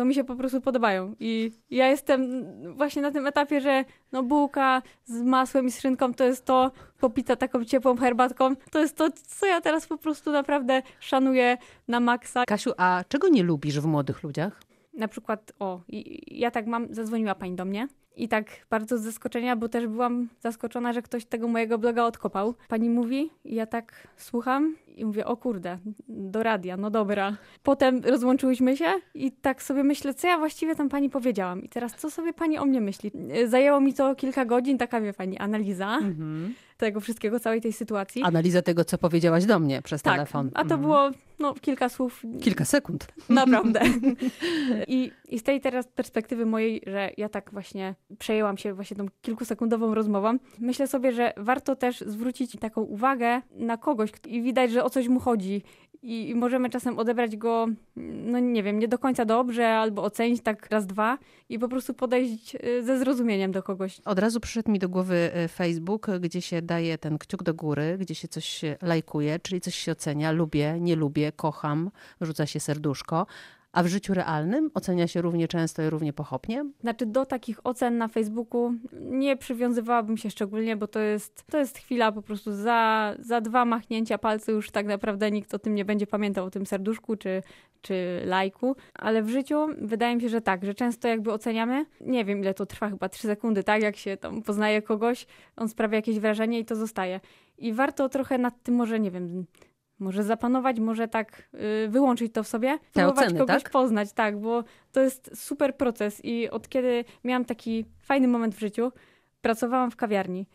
to 0.00 0.04
mi 0.04 0.14
się 0.14 0.24
po 0.24 0.36
prostu 0.36 0.60
podobają. 0.60 1.14
I 1.20 1.52
ja 1.70 1.88
jestem 1.88 2.44
właśnie 2.76 3.02
na 3.02 3.10
tym 3.10 3.26
etapie, 3.26 3.60
że 3.60 3.84
no 4.12 4.22
bułka 4.22 4.82
z 5.04 5.22
masłem 5.22 5.66
i 5.66 5.70
z 5.70 5.80
szynką 5.80 6.14
to 6.14 6.24
jest 6.24 6.44
to, 6.44 6.70
popita 7.00 7.36
taką 7.36 7.64
ciepłą 7.64 7.96
herbatką, 7.96 8.56
to 8.56 8.78
jest 8.80 8.96
to, 8.96 9.08
co 9.26 9.46
ja 9.46 9.60
teraz 9.60 9.86
po 9.86 9.98
prostu 9.98 10.32
naprawdę 10.32 10.82
szanuję 11.00 11.56
na 11.88 12.00
maksa. 12.00 12.44
Kasiu, 12.44 12.72
a 12.76 13.04
czego 13.08 13.28
nie 13.28 13.42
lubisz 13.42 13.80
w 13.80 13.86
młodych 13.86 14.22
ludziach? 14.22 14.62
Na 14.94 15.08
przykład, 15.08 15.52
o, 15.58 15.80
ja 16.26 16.50
tak 16.50 16.66
mam, 16.66 16.94
zadzwoniła 16.94 17.34
pani 17.34 17.54
do 17.54 17.64
mnie 17.64 17.88
i 18.20 18.28
tak 18.28 18.46
bardzo 18.70 18.98
z 18.98 19.02
zaskoczenia, 19.02 19.56
bo 19.56 19.68
też 19.68 19.86
byłam 19.86 20.28
zaskoczona, 20.40 20.92
że 20.92 21.02
ktoś 21.02 21.24
tego 21.24 21.48
mojego 21.48 21.78
bloga 21.78 22.04
odkopał. 22.04 22.54
Pani 22.68 22.90
mówi, 22.90 23.30
i 23.44 23.54
ja 23.54 23.66
tak 23.66 24.08
słucham 24.16 24.76
i 24.96 25.04
mówię, 25.04 25.26
o 25.26 25.36
kurde, 25.36 25.78
do 26.08 26.42
radia, 26.42 26.76
no 26.76 26.90
dobra. 26.90 27.36
Potem 27.62 28.00
rozłączyłyśmy 28.04 28.76
się 28.76 28.92
i 29.14 29.32
tak 29.32 29.62
sobie 29.62 29.84
myślę, 29.84 30.14
co 30.14 30.26
ja 30.26 30.38
właściwie 30.38 30.74
tam 30.74 30.88
pani 30.88 31.10
powiedziałam. 31.10 31.62
I 31.62 31.68
teraz, 31.68 31.94
co 31.96 32.10
sobie 32.10 32.32
pani 32.32 32.58
o 32.58 32.64
mnie 32.64 32.80
myśli? 32.80 33.12
Zajęło 33.46 33.80
mi 33.80 33.94
to 33.94 34.14
kilka 34.14 34.44
godzin, 34.44 34.78
taka 34.78 35.00
wie 35.00 35.12
pani, 35.12 35.38
analiza. 35.38 35.98
Mhm 35.98 36.54
tego 36.80 37.00
wszystkiego, 37.00 37.40
całej 37.40 37.60
tej 37.60 37.72
sytuacji. 37.72 38.22
Analiza 38.22 38.62
tego, 38.62 38.84
co 38.84 38.98
powiedziałaś 38.98 39.44
do 39.44 39.58
mnie 39.58 39.82
przez 39.82 40.02
tak, 40.02 40.14
telefon. 40.14 40.50
A 40.54 40.58
to 40.58 40.62
mhm. 40.62 40.80
było 40.80 41.10
no, 41.38 41.54
kilka 41.54 41.88
słów. 41.88 42.22
Kilka 42.42 42.64
sekund. 42.64 43.06
Naprawdę. 43.28 43.80
I, 44.86 45.12
I 45.28 45.38
z 45.38 45.42
tej 45.42 45.60
teraz 45.60 45.88
perspektywy 45.88 46.46
mojej, 46.46 46.82
że 46.86 47.10
ja 47.16 47.28
tak 47.28 47.50
właśnie 47.52 47.94
przejęłam 48.18 48.56
się 48.56 48.74
właśnie 48.74 48.96
tą 48.96 49.06
kilkusekundową 49.22 49.94
rozmową, 49.94 50.38
myślę 50.58 50.86
sobie, 50.86 51.12
że 51.12 51.32
warto 51.36 51.76
też 51.76 52.00
zwrócić 52.00 52.56
taką 52.60 52.80
uwagę 52.82 53.42
na 53.50 53.76
kogoś 53.76 54.10
i 54.26 54.42
widać, 54.42 54.72
że 54.72 54.84
o 54.84 54.90
coś 54.90 55.08
mu 55.08 55.20
chodzi 55.20 55.62
i 56.02 56.34
możemy 56.36 56.70
czasem 56.70 56.98
odebrać 56.98 57.36
go, 57.36 57.66
no 57.96 58.38
nie 58.38 58.62
wiem, 58.62 58.78
nie 58.78 58.88
do 58.88 58.98
końca 58.98 59.24
dobrze, 59.24 59.68
albo 59.68 60.02
ocenić 60.02 60.42
tak 60.42 60.70
raz, 60.70 60.86
dwa 60.86 61.18
i 61.48 61.58
po 61.58 61.68
prostu 61.68 61.94
podejść 61.94 62.54
y, 62.54 62.82
ze 62.82 62.98
zrozumieniem 62.98 63.52
do 63.52 63.62
kogoś. 63.62 64.00
Od 64.04 64.18
razu 64.18 64.40
przyszedł 64.40 64.70
mi 64.70 64.78
do 64.78 64.88
głowy 64.88 65.30
y, 65.44 65.48
Facebook, 65.48 66.10
gdzie 66.20 66.42
się 66.42 66.62
daje 66.62 66.98
ten 66.98 67.18
kciuk 67.18 67.42
do 67.42 67.54
góry, 67.54 67.96
gdzie 68.00 68.14
się 68.14 68.28
coś 68.28 68.60
lajkuje, 68.82 69.38
czyli 69.38 69.60
coś 69.60 69.74
się 69.74 69.92
ocenia, 69.92 70.32
lubię, 70.32 70.80
nie 70.80 70.96
lubię, 70.96 71.32
kocham, 71.32 71.90
rzuca 72.20 72.46
się 72.46 72.60
serduszko. 72.60 73.26
A 73.72 73.82
w 73.82 73.86
życiu 73.86 74.14
realnym 74.14 74.70
ocenia 74.74 75.06
się 75.06 75.22
równie 75.22 75.48
często 75.48 75.82
i 75.82 75.90
równie 75.90 76.12
pochopnie? 76.12 76.64
Znaczy 76.80 77.06
do 77.06 77.26
takich 77.26 77.66
ocen 77.66 77.98
na 77.98 78.08
Facebooku 78.08 78.74
nie 78.92 79.36
przywiązywałabym 79.36 80.16
się 80.16 80.30
szczególnie, 80.30 80.76
bo 80.76 80.86
to 80.86 81.00
jest, 81.00 81.44
to 81.50 81.58
jest 81.58 81.78
chwila 81.78 82.12
po 82.12 82.22
prostu 82.22 82.52
za, 82.52 83.14
za 83.18 83.40
dwa 83.40 83.64
machnięcia 83.64 84.18
palcy 84.18 84.52
już 84.52 84.70
tak 84.70 84.86
naprawdę 84.86 85.30
nikt 85.30 85.54
o 85.54 85.58
tym 85.58 85.74
nie 85.74 85.84
będzie 85.84 86.06
pamiętał, 86.06 86.46
o 86.46 86.50
tym 86.50 86.66
serduszku 86.66 87.16
czy, 87.16 87.42
czy 87.82 88.22
lajku. 88.24 88.76
Ale 88.94 89.22
w 89.22 89.28
życiu 89.28 89.66
wydaje 89.78 90.16
mi 90.16 90.22
się, 90.22 90.28
że 90.28 90.40
tak, 90.40 90.64
że 90.64 90.74
często 90.74 91.08
jakby 91.08 91.32
oceniamy, 91.32 91.86
nie 92.00 92.24
wiem 92.24 92.38
ile 92.38 92.54
to 92.54 92.66
trwa, 92.66 92.90
chyba 92.90 93.08
trzy 93.08 93.26
sekundy, 93.26 93.64
tak? 93.64 93.82
Jak 93.82 93.96
się 93.96 94.16
tam 94.16 94.42
poznaje 94.42 94.82
kogoś, 94.82 95.26
on 95.56 95.68
sprawia 95.68 95.96
jakieś 95.96 96.18
wrażenie 96.18 96.58
i 96.58 96.64
to 96.64 96.76
zostaje. 96.76 97.20
I 97.58 97.72
warto 97.72 98.08
trochę 98.08 98.38
nad 98.38 98.62
tym 98.62 98.74
może, 98.74 99.00
nie 99.00 99.10
wiem, 99.10 99.46
może 100.00 100.24
zapanować, 100.24 100.80
może 100.80 101.08
tak 101.08 101.48
y, 101.84 101.88
wyłączyć 101.88 102.32
to 102.32 102.42
w 102.42 102.48
sobie, 102.48 102.78
Te 102.78 103.00
próbować 103.00 103.26
oceny, 103.26 103.40
kogoś 103.40 103.62
tak? 103.62 103.72
poznać, 103.72 104.12
tak, 104.12 104.40
bo 104.40 104.64
to 104.92 105.00
jest 105.00 105.30
super 105.34 105.76
proces 105.76 106.24
i 106.24 106.50
od 106.50 106.68
kiedy 106.68 107.04
miałam 107.24 107.44
taki 107.44 107.84
fajny 107.98 108.28
moment 108.28 108.54
w 108.54 108.60
życiu, 108.60 108.92
pracowałam 109.40 109.90
w 109.90 109.96
kawiarni. 109.96 110.46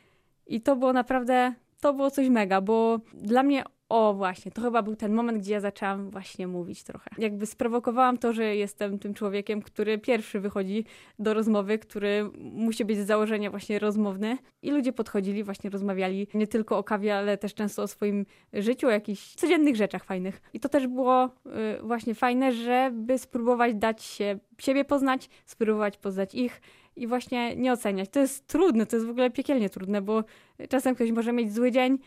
I 0.47 0.61
to 0.61 0.75
było 0.75 0.93
naprawdę, 0.93 1.53
to 1.81 1.93
było 1.93 2.11
coś 2.11 2.29
mega, 2.29 2.61
bo 2.61 2.99
dla 3.13 3.43
mnie 3.43 3.63
o, 3.89 4.13
właśnie, 4.13 4.51
to 4.51 4.61
chyba 4.61 4.81
był 4.81 4.95
ten 4.95 5.13
moment, 5.13 5.37
gdzie 5.37 5.53
ja 5.53 5.59
zaczęłam 5.59 6.09
właśnie 6.09 6.47
mówić 6.47 6.83
trochę. 6.83 7.09
Jakby 7.17 7.45
sprowokowałam 7.45 8.17
to, 8.17 8.33
że 8.33 8.55
jestem 8.55 8.99
tym 8.99 9.13
człowiekiem, 9.13 9.61
który 9.61 9.97
pierwszy 9.97 10.39
wychodzi 10.39 10.85
do 11.19 11.33
rozmowy, 11.33 11.79
który 11.79 12.29
musi 12.37 12.85
być 12.85 12.97
z 12.97 13.07
założenia 13.07 13.49
właśnie 13.49 13.79
rozmowny. 13.79 14.37
I 14.61 14.71
ludzie 14.71 14.93
podchodzili, 14.93 15.43
właśnie 15.43 15.69
rozmawiali 15.69 16.27
nie 16.33 16.47
tylko 16.47 16.77
o 16.77 16.83
kawie, 16.83 17.15
ale 17.15 17.37
też 17.37 17.53
często 17.53 17.83
o 17.83 17.87
swoim 17.87 18.25
życiu, 18.53 18.87
o 18.87 18.91
jakichś 18.91 19.35
codziennych 19.35 19.75
rzeczach 19.75 20.03
fajnych. 20.03 20.41
I 20.53 20.59
to 20.59 20.69
też 20.69 20.87
było 20.87 21.25
y, 21.25 21.29
właśnie 21.83 22.15
fajne, 22.15 22.53
żeby 22.53 23.17
spróbować 23.17 23.75
dać 23.75 24.03
się, 24.03 24.39
siebie 24.57 24.85
poznać, 24.85 25.29
spróbować 25.45 25.97
poznać 25.97 26.35
ich 26.35 26.61
i 26.95 27.07
właśnie 27.07 27.55
nie 27.55 27.71
oceniać. 27.71 28.09
To 28.09 28.19
jest 28.19 28.47
trudne, 28.47 28.85
to 28.85 28.95
jest 28.95 29.07
w 29.07 29.09
ogóle 29.09 29.31
piekielnie 29.31 29.69
trudne, 29.69 30.01
bo 30.01 30.23
czasem 30.69 30.95
ktoś 30.95 31.11
może 31.11 31.33
mieć 31.33 31.53
zły 31.53 31.71
dzień, 31.71 31.97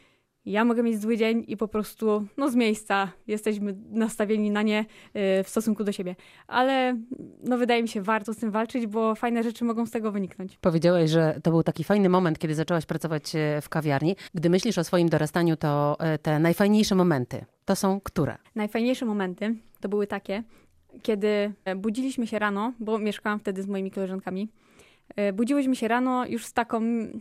ja 0.51 0.65
mogę 0.65 0.83
mieć 0.83 1.01
zły 1.01 1.17
dzień 1.17 1.45
i 1.49 1.57
po 1.57 1.69
prostu 1.69 2.27
no, 2.37 2.51
z 2.51 2.55
miejsca 2.55 3.13
jesteśmy 3.27 3.77
nastawieni 3.91 4.51
na 4.51 4.63
nie 4.63 4.81
y, 4.81 5.45
w 5.45 5.49
stosunku 5.49 5.85
do 5.85 5.93
siebie. 5.93 6.17
Ale 6.47 6.99
no, 7.43 7.59
wydaje 7.59 7.83
mi 7.83 7.89
się, 7.89 8.03
warto 8.03 8.35
z 8.35 8.37
tym 8.37 8.51
walczyć, 8.51 8.87
bo 8.87 9.15
fajne 9.15 9.43
rzeczy 9.43 9.65
mogą 9.65 9.87
z 9.87 9.91
tego 9.91 10.13
wyniknąć. 10.13 10.59
Powiedziałeś, 10.61 11.11
że 11.11 11.41
to 11.43 11.51
był 11.51 11.63
taki 11.63 11.85
fajny 11.85 12.09
moment, 12.09 12.39
kiedy 12.39 12.55
zaczęłaś 12.55 12.87
pracować 12.87 13.35
e, 13.35 13.61
w 13.61 13.69
kawiarni. 13.69 14.17
Gdy 14.35 14.51
myślisz 14.51 14.79
o 14.79 14.85
swoim 14.85 15.09
dorastaniu, 15.09 15.57
to 15.57 15.97
e, 16.01 16.19
te 16.19 16.39
najfajniejsze 16.39 16.95
momenty 16.95 17.45
to 17.65 17.77
są 17.77 18.01
które? 18.01 18.37
Najfajniejsze 18.55 19.07
momenty 19.07 19.55
to 19.81 19.89
były 19.89 20.07
takie, 20.07 20.43
kiedy 21.03 21.53
budziliśmy 21.77 22.27
się 22.27 22.39
rano, 22.39 22.73
bo 22.81 22.99
mieszkałam 22.99 23.39
wtedy 23.39 23.63
z 23.63 23.67
moimi 23.67 23.91
koleżankami 23.91 24.49
E, 24.49 24.68
budziłyśmy 25.33 25.77
się 25.77 25.89
rano 25.89 26.27
już 26.27 26.47
z 26.47 26.53
taką 26.53 26.81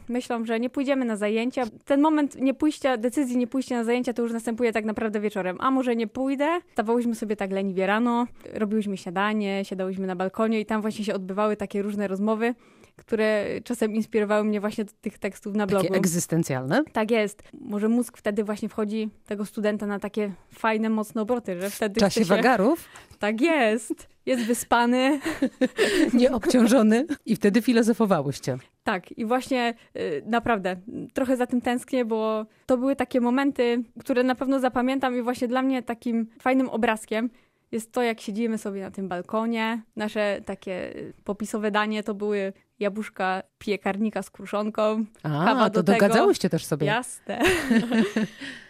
myślą, 0.10 0.46
że 0.46 0.60
nie 0.60 0.70
pójdziemy 0.70 1.06
na 1.06 1.15
zajęcia. 1.15 1.63
Ten 1.86 2.01
moment 2.01 2.41
nie 2.41 2.53
pójścia, 2.53 2.98
decyzji 2.98 3.38
nie 3.38 3.48
pójścia 3.48 3.75
na 3.75 3.84
zajęcia 3.84 4.13
to 4.13 4.22
już 4.22 4.32
następuje 4.32 4.74
tak 4.74 4.86
naprawdę 4.86 5.20
wieczorem. 5.20 5.58
A 5.60 5.72
może 5.72 5.96
nie 5.96 6.08
pójdę? 6.08 6.48
Stawałyśmy 6.72 7.15
sobie 7.15 7.36
tak 7.36 7.51
leniwie 7.51 7.88
rano, 7.88 8.27
robiłyśmy 8.53 8.98
śniadanie, 8.98 9.65
siadałyśmy 9.65 10.08
na 10.08 10.15
balkonie 10.15 10.60
i 10.60 10.65
tam 10.65 10.82
właśnie 10.82 11.06
się 11.06 11.13
odbywały 11.13 11.56
takie 11.56 11.82
różne 11.82 12.08
rozmowy 12.08 12.56
które 12.98 13.46
czasem 13.63 13.96
inspirowały 13.96 14.44
mnie 14.44 14.62
właśnie 14.62 14.86
do 14.86 14.92
tych 15.01 15.18
tekstów 15.18 15.56
na 15.56 15.68
blogu. 15.68 15.88
Takie 15.88 15.98
egzystencjalne? 15.98 16.84
Tak 16.94 17.12
jest. 17.12 17.44
Może 17.62 17.89
mózg 17.89 18.18
wtedy 18.18 18.44
właśnie 18.44 18.70
wchodzi 18.70 19.10
tego 19.25 19.46
studenta 19.46 19.86
na 19.86 20.00
takie 20.00 20.32
fajne, 20.54 20.89
mocne 20.89 21.22
obroty, 21.22 21.62
że 21.62 21.70
wtedy 21.70 22.00
W 22.00 22.00
czasie 22.00 22.20
się... 22.22 22.25
wagarów? 22.25 22.89
Tak 23.20 23.42
jest. 23.42 24.10
Jest 24.25 24.44
wyspany. 24.44 25.20
Nieobciążony. 26.13 27.06
I 27.25 27.36
wtedy 27.36 27.62
filozofowałyście. 27.62 28.58
Tak, 28.84 29.12
i 29.12 29.25
właśnie 29.25 29.74
y, 29.96 30.24
naprawdę 30.25 30.75
trochę 31.13 31.38
za 31.38 31.48
tym 31.48 31.62
tęsknię, 31.62 32.06
bo 32.06 32.46
to 32.66 32.77
były 32.77 32.96
takie 32.96 33.22
momenty, 33.22 33.84
które 34.00 34.24
na 34.24 34.36
pewno 34.36 34.60
zapamiętam 34.60 35.18
i 35.18 35.22
właśnie 35.22 35.48
dla 35.48 35.62
mnie 35.62 35.84
takim 35.84 36.27
fajnym 36.42 36.70
obrazkiem 36.70 37.30
jest 37.71 37.91
to, 37.91 38.01
jak 38.01 38.21
siedzimy 38.21 38.57
sobie 38.57 38.81
na 38.81 38.91
tym 38.91 39.07
balkonie. 39.07 39.81
Nasze 39.95 40.41
takie 40.45 40.93
popisowe 41.24 41.71
danie 41.71 42.03
to 42.03 42.13
były 42.13 42.53
jabłuszka 42.79 43.43
piekarnika 43.57 44.24
z 44.24 44.29
kruszonką. 44.29 45.05
A, 45.24 45.45
kawa 45.45 45.69
to 45.69 45.83
do 45.83 45.93
dogadzałyście 45.93 46.50
też 46.50 46.65
sobie. 46.65 46.88
Jasne. 46.88 47.39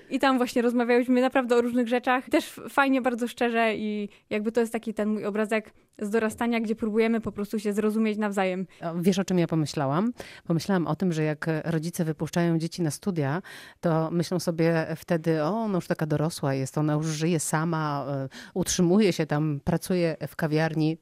I 0.09 0.19
tam 0.19 0.37
właśnie 0.37 0.61
rozmawiałyśmy 0.61 1.21
naprawdę 1.21 1.55
o 1.55 1.61
różnych 1.61 1.87
rzeczach. 1.87 2.29
Też 2.29 2.61
fajnie, 2.69 3.01
bardzo 3.01 3.27
szczerze 3.27 3.75
i 3.75 4.09
jakby 4.29 4.51
to 4.51 4.59
jest 4.59 4.73
taki 4.73 4.93
ten 4.93 5.09
mój 5.09 5.25
obrazek 5.25 5.73
z 5.99 6.09
dorastania, 6.09 6.59
gdzie 6.59 6.75
próbujemy 6.75 7.21
po 7.21 7.31
prostu 7.31 7.59
się 7.59 7.73
zrozumieć 7.73 8.17
nawzajem. 8.17 8.67
Wiesz, 8.95 9.19
o 9.19 9.25
czym 9.25 9.39
ja 9.39 9.47
pomyślałam? 9.47 10.13
Pomyślałam 10.43 10.87
o 10.87 10.95
tym, 10.95 11.13
że 11.13 11.23
jak 11.23 11.45
rodzice 11.65 12.05
wypuszczają 12.05 12.57
dzieci 12.57 12.81
na 12.81 12.91
studia, 12.91 13.41
to 13.79 14.11
myślą 14.11 14.39
sobie 14.39 14.87
wtedy, 14.95 15.43
o, 15.43 15.49
ona 15.49 15.75
już 15.75 15.87
taka 15.87 16.05
dorosła 16.05 16.53
jest, 16.53 16.77
ona 16.77 16.93
już 16.93 17.05
żyje 17.05 17.39
sama, 17.39 18.05
e, 18.09 18.29
utrzymuje 18.53 19.13
się 19.13 19.25
tam, 19.25 19.59
pracuje 19.63 20.17
w 20.27 20.35
kawiarni. 20.35 20.97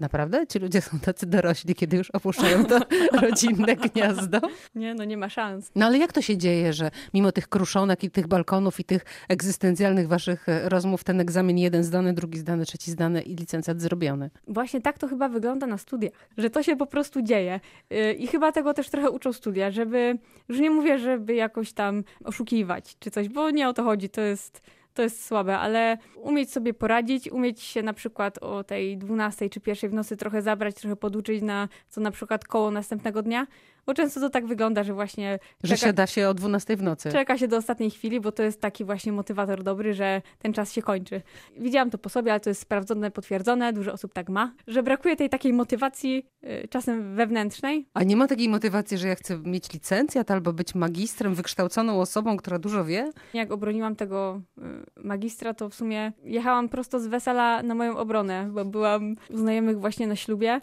Naprawdę? 0.00 0.46
Ci 0.46 0.58
ludzie 0.58 0.80
są 0.80 0.98
tacy 0.98 1.26
dorośli, 1.26 1.74
kiedy 1.74 1.96
już 1.96 2.10
opuszczają 2.10 2.64
to 2.64 2.80
rodzinne 3.22 3.76
gniazdo? 3.76 4.40
Nie, 4.74 4.94
no 4.94 5.04
nie 5.04 5.16
ma 5.16 5.28
szans. 5.28 5.70
No 5.74 5.86
ale 5.86 5.98
jak 5.98 6.12
to 6.12 6.22
się 6.22 6.36
dzieje, 6.36 6.72
że 6.72 6.90
mimo 7.14 7.32
tych 7.32 7.48
kruszonek 7.48 8.04
i 8.04 8.10
tych 8.10 8.26
balkonów 8.26 8.80
i 8.80 8.84
tych 8.84 9.04
egzystencjalnych 9.28 10.08
waszych 10.08 10.48
e, 10.48 10.68
rozmów, 10.68 11.04
ten 11.04 11.20
egzamin 11.20 11.58
jeden 11.58 11.84
zdany, 11.84 12.12
drugi 12.12 12.38
zdany, 12.38 12.66
trzeci 12.66 12.90
zdany 12.90 13.22
i 13.22 13.36
licencjat 13.36 13.80
zrobiony? 13.80 14.30
Właśnie 14.48 14.80
tak 14.80 14.98
to 14.98 15.08
chyba 15.08 15.28
wygląda 15.28 15.66
na 15.66 15.78
studiach, 15.78 16.12
że 16.38 16.50
to 16.50 16.62
się 16.62 16.76
po 16.76 16.86
prostu 16.86 17.22
dzieje. 17.22 17.60
Y, 17.92 18.12
I 18.12 18.26
chyba 18.26 18.52
tego 18.52 18.74
też 18.74 18.90
trochę 18.90 19.10
uczą 19.10 19.32
studia, 19.32 19.70
żeby, 19.70 20.18
już 20.48 20.58
nie 20.58 20.70
mówię, 20.70 20.98
żeby 20.98 21.34
jakoś 21.34 21.72
tam 21.72 22.04
oszukiwać 22.24 22.96
czy 22.98 23.10
coś, 23.10 23.28
bo 23.28 23.50
nie 23.50 23.68
o 23.68 23.72
to 23.72 23.84
chodzi, 23.84 24.08
to 24.08 24.20
jest 24.20 24.62
to 24.96 25.02
jest 25.02 25.24
słabe, 25.24 25.58
ale 25.58 25.98
umieć 26.16 26.52
sobie 26.52 26.74
poradzić, 26.74 27.30
umieć 27.30 27.62
się 27.62 27.82
na 27.82 27.92
przykład 27.92 28.38
o 28.38 28.64
tej 28.64 28.98
12 28.98 29.50
czy 29.50 29.60
pierwszej 29.60 29.90
w 29.90 29.94
nocy 29.94 30.16
trochę 30.16 30.42
zabrać, 30.42 30.74
trochę 30.74 30.96
poduczyć 30.96 31.42
na 31.42 31.68
co 31.88 32.00
na 32.00 32.10
przykład 32.10 32.44
koło 32.44 32.70
następnego 32.70 33.22
dnia, 33.22 33.46
bo 33.86 33.94
często 33.94 34.20
to 34.20 34.30
tak 34.30 34.46
wygląda, 34.46 34.84
że 34.84 34.94
właśnie... 34.94 35.38
Że 35.62 35.74
czeka, 35.74 35.86
siada 35.86 36.06
się 36.06 36.28
o 36.28 36.34
12 36.34 36.76
w 36.76 36.82
nocy. 36.82 37.12
Czeka 37.12 37.38
się 37.38 37.48
do 37.48 37.56
ostatniej 37.56 37.90
chwili, 37.90 38.20
bo 38.20 38.32
to 38.32 38.42
jest 38.42 38.60
taki 38.60 38.84
właśnie 38.84 39.12
motywator 39.12 39.62
dobry, 39.62 39.94
że 39.94 40.22
ten 40.38 40.52
czas 40.52 40.72
się 40.72 40.82
kończy. 40.82 41.22
Widziałam 41.58 41.90
to 41.90 41.98
po 41.98 42.08
sobie, 42.08 42.32
ale 42.32 42.40
to 42.40 42.50
jest 42.50 42.60
sprawdzone, 42.60 43.10
potwierdzone, 43.10 43.72
dużo 43.72 43.92
osób 43.92 44.14
tak 44.14 44.28
ma, 44.28 44.52
że 44.66 44.82
brakuje 44.82 45.16
tej 45.16 45.28
takiej 45.28 45.52
motywacji 45.52 46.26
y, 46.44 46.68
czasem 46.70 47.16
wewnętrznej. 47.16 47.88
A 47.94 48.02
nie 48.02 48.16
ma 48.16 48.28
takiej 48.28 48.48
motywacji, 48.48 48.98
że 48.98 49.08
ja 49.08 49.14
chcę 49.14 49.38
mieć 49.38 49.72
licencjat 49.72 50.30
albo 50.30 50.52
być 50.52 50.74
magistrem, 50.74 51.34
wykształconą 51.34 52.00
osobą, 52.00 52.36
która 52.36 52.58
dużo 52.58 52.84
wie? 52.84 53.12
Jak 53.34 53.52
obroniłam 53.52 53.96
tego 53.96 54.40
y, 54.58 54.62
magistra, 54.96 55.54
to 55.54 55.68
w 55.68 55.74
sumie 55.74 56.12
jechałam 56.24 56.68
prosto 56.68 57.00
z 57.00 57.06
wesela 57.06 57.62
na 57.62 57.74
moją 57.74 57.96
obronę, 57.96 58.48
bo 58.52 58.64
byłam 58.64 59.16
u 59.30 59.36
znajomych 59.36 59.80
właśnie 59.80 60.06
na 60.06 60.16
ślubie 60.16 60.60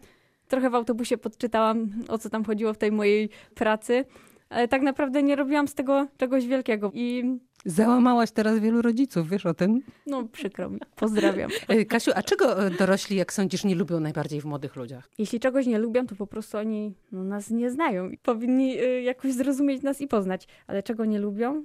trochę 0.53 0.69
w 0.69 0.75
autobusie 0.75 1.17
podczytałam, 1.17 1.89
o 2.07 2.17
co 2.17 2.29
tam 2.29 2.45
chodziło 2.45 2.73
w 2.73 2.77
tej 2.77 2.91
mojej 2.91 3.29
pracy, 3.55 4.05
ale 4.49 4.67
tak 4.67 4.81
naprawdę 4.81 5.23
nie 5.23 5.35
robiłam 5.35 5.67
z 5.67 5.73
tego 5.73 6.07
czegoś 6.17 6.47
wielkiego. 6.47 6.91
I 6.93 7.23
Załamałaś 7.65 8.31
teraz 8.31 8.59
wielu 8.59 8.81
rodziców, 8.81 9.29
wiesz 9.29 9.45
o 9.45 9.53
tym? 9.53 9.81
No, 10.07 10.23
przykro 10.23 10.69
mi. 10.69 10.79
Pozdrawiam. 10.95 11.49
E, 11.67 11.85
Kasiu, 11.85 12.11
a 12.15 12.23
czego 12.23 12.65
e, 12.65 12.69
dorośli, 12.69 13.17
jak 13.17 13.33
sądzisz, 13.33 13.63
nie 13.63 13.75
lubią 13.75 13.99
najbardziej 13.99 14.41
w 14.41 14.45
młodych 14.45 14.75
ludziach? 14.75 15.09
Jeśli 15.17 15.39
czegoś 15.39 15.65
nie 15.65 15.79
lubią, 15.79 16.07
to 16.07 16.15
po 16.15 16.27
prostu 16.27 16.57
oni 16.57 16.93
no, 17.11 17.23
nas 17.23 17.49
nie 17.49 17.71
znają 17.71 18.09
i 18.09 18.17
powinni 18.17 18.81
y, 18.81 19.01
jakoś 19.01 19.33
zrozumieć 19.33 19.83
nas 19.83 20.01
i 20.01 20.07
poznać. 20.07 20.47
Ale 20.67 20.83
czego 20.83 21.05
nie 21.05 21.19
lubią? 21.19 21.63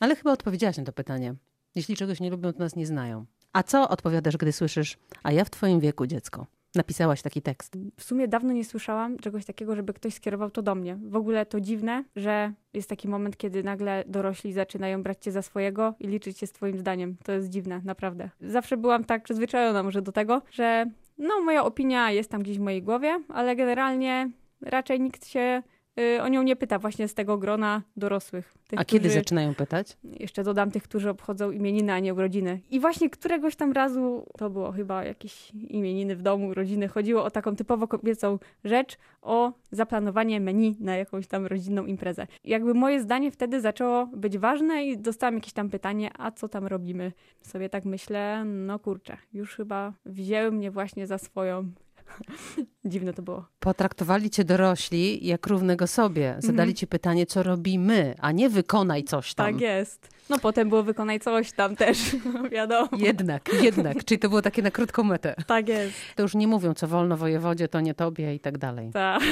Ale 0.00 0.16
chyba 0.16 0.32
odpowiedziałaś 0.32 0.76
na 0.76 0.84
to 0.84 0.92
pytanie. 0.92 1.34
Jeśli 1.74 1.96
czegoś 1.96 2.20
nie 2.20 2.30
lubią, 2.30 2.52
to 2.52 2.58
nas 2.58 2.76
nie 2.76 2.86
znają. 2.86 3.26
A 3.52 3.62
co 3.62 3.88
odpowiadasz, 3.88 4.36
gdy 4.36 4.52
słyszysz, 4.52 4.98
a 5.22 5.32
ja 5.32 5.44
w 5.44 5.50
twoim 5.50 5.80
wieku 5.80 6.06
dziecko? 6.06 6.46
Napisałaś 6.78 7.22
taki 7.22 7.42
tekst? 7.42 7.78
W 7.96 8.04
sumie 8.04 8.28
dawno 8.28 8.52
nie 8.52 8.64
słyszałam 8.64 9.18
czegoś 9.18 9.44
takiego, 9.44 9.76
żeby 9.76 9.92
ktoś 9.92 10.14
skierował 10.14 10.50
to 10.50 10.62
do 10.62 10.74
mnie. 10.74 10.98
W 11.02 11.16
ogóle 11.16 11.46
to 11.46 11.60
dziwne, 11.60 12.04
że 12.16 12.52
jest 12.74 12.88
taki 12.88 13.08
moment, 13.08 13.36
kiedy 13.36 13.62
nagle 13.62 14.04
dorośli 14.06 14.52
zaczynają 14.52 15.02
brać 15.02 15.18
cię 15.24 15.32
za 15.32 15.42
swojego 15.42 15.94
i 16.00 16.06
liczyć 16.06 16.38
się 16.38 16.46
z 16.46 16.52
twoim 16.52 16.78
zdaniem. 16.78 17.16
To 17.24 17.32
jest 17.32 17.48
dziwne, 17.48 17.80
naprawdę. 17.84 18.30
Zawsze 18.40 18.76
byłam 18.76 19.04
tak 19.04 19.22
przyzwyczajona 19.22 19.82
może 19.82 20.02
do 20.02 20.12
tego, 20.12 20.42
że 20.50 20.86
no 21.18 21.40
moja 21.40 21.64
opinia 21.64 22.10
jest 22.10 22.30
tam 22.30 22.42
gdzieś 22.42 22.58
w 22.58 22.60
mojej 22.60 22.82
głowie, 22.82 23.22
ale 23.28 23.56
generalnie 23.56 24.30
raczej 24.60 25.00
nikt 25.00 25.26
się 25.26 25.62
o 26.22 26.28
nią 26.28 26.42
nie 26.42 26.56
pyta 26.56 26.78
właśnie 26.78 27.08
z 27.08 27.14
tego 27.14 27.38
grona 27.38 27.82
dorosłych. 27.96 28.54
Tych, 28.68 28.80
a 28.80 28.84
kiedy 28.84 29.08
którzy, 29.08 29.18
zaczynają 29.18 29.54
pytać? 29.54 29.96
Jeszcze 30.04 30.44
dodam 30.44 30.70
tych, 30.70 30.82
którzy 30.82 31.10
obchodzą 31.10 31.50
imieniny, 31.50 31.92
a 31.92 31.98
nie 31.98 32.14
urodziny. 32.14 32.60
I 32.70 32.80
właśnie 32.80 33.10
któregoś 33.10 33.56
tam 33.56 33.72
razu, 33.72 34.26
to 34.38 34.50
było 34.50 34.72
chyba 34.72 35.04
jakieś 35.04 35.50
imieniny 35.50 36.16
w 36.16 36.22
domu, 36.22 36.48
urodziny, 36.48 36.88
chodziło 36.88 37.24
o 37.24 37.30
taką 37.30 37.56
typowo 37.56 37.88
kobiecą 37.88 38.38
rzecz, 38.64 38.98
o 39.22 39.52
zaplanowanie 39.70 40.40
menu 40.40 40.76
na 40.80 40.96
jakąś 40.96 41.26
tam 41.26 41.46
rodzinną 41.46 41.86
imprezę. 41.86 42.26
I 42.44 42.50
jakby 42.50 42.74
moje 42.74 43.00
zdanie 43.00 43.30
wtedy 43.30 43.60
zaczęło 43.60 44.06
być 44.06 44.38
ważne 44.38 44.84
i 44.84 44.98
dostałam 44.98 45.34
jakieś 45.34 45.52
tam 45.52 45.70
pytanie, 45.70 46.10
a 46.18 46.30
co 46.30 46.48
tam 46.48 46.66
robimy? 46.66 47.12
Sobie 47.42 47.68
tak 47.68 47.84
myślę, 47.84 48.44
no 48.44 48.78
kurczę, 48.78 49.16
już 49.32 49.56
chyba 49.56 49.92
wzięły 50.06 50.52
mnie 50.52 50.70
właśnie 50.70 51.06
za 51.06 51.18
swoją 51.18 51.70
Dziwne 52.84 53.14
to 53.14 53.22
było. 53.22 53.46
Potraktowali 53.60 54.30
cię 54.30 54.44
dorośli 54.44 55.26
jak 55.26 55.46
równego 55.46 55.86
sobie. 55.86 56.34
Zadali 56.38 56.70
mhm. 56.70 56.74
ci 56.74 56.86
pytanie, 56.86 57.26
co 57.26 57.42
robimy, 57.42 58.14
a 58.18 58.32
nie 58.32 58.50
wykonaj 58.50 59.04
coś 59.04 59.34
tam. 59.34 59.46
Tak 59.46 59.60
jest. 59.60 60.17
No 60.30 60.38
potem 60.38 60.68
było 60.68 60.82
wykonaj 60.82 61.20
coś 61.20 61.52
tam 61.52 61.76
też, 61.76 61.98
wiadomo. 62.52 62.88
Jednak, 62.96 63.48
jednak. 63.62 64.04
Czyli 64.04 64.18
to 64.18 64.28
było 64.28 64.42
takie 64.42 64.62
na 64.62 64.70
krótką 64.70 65.02
metę. 65.02 65.34
Tak 65.46 65.68
jest. 65.68 65.94
To 66.16 66.22
już 66.22 66.34
nie 66.34 66.46
mówią, 66.46 66.74
co 66.74 66.88
wolno 66.88 67.16
wojewodzie, 67.16 67.68
to 67.68 67.80
nie 67.80 67.94
tobie 67.94 68.34
i 68.34 68.40
tak 68.40 68.58
dalej. 68.58 68.90
Tak. 68.92 69.22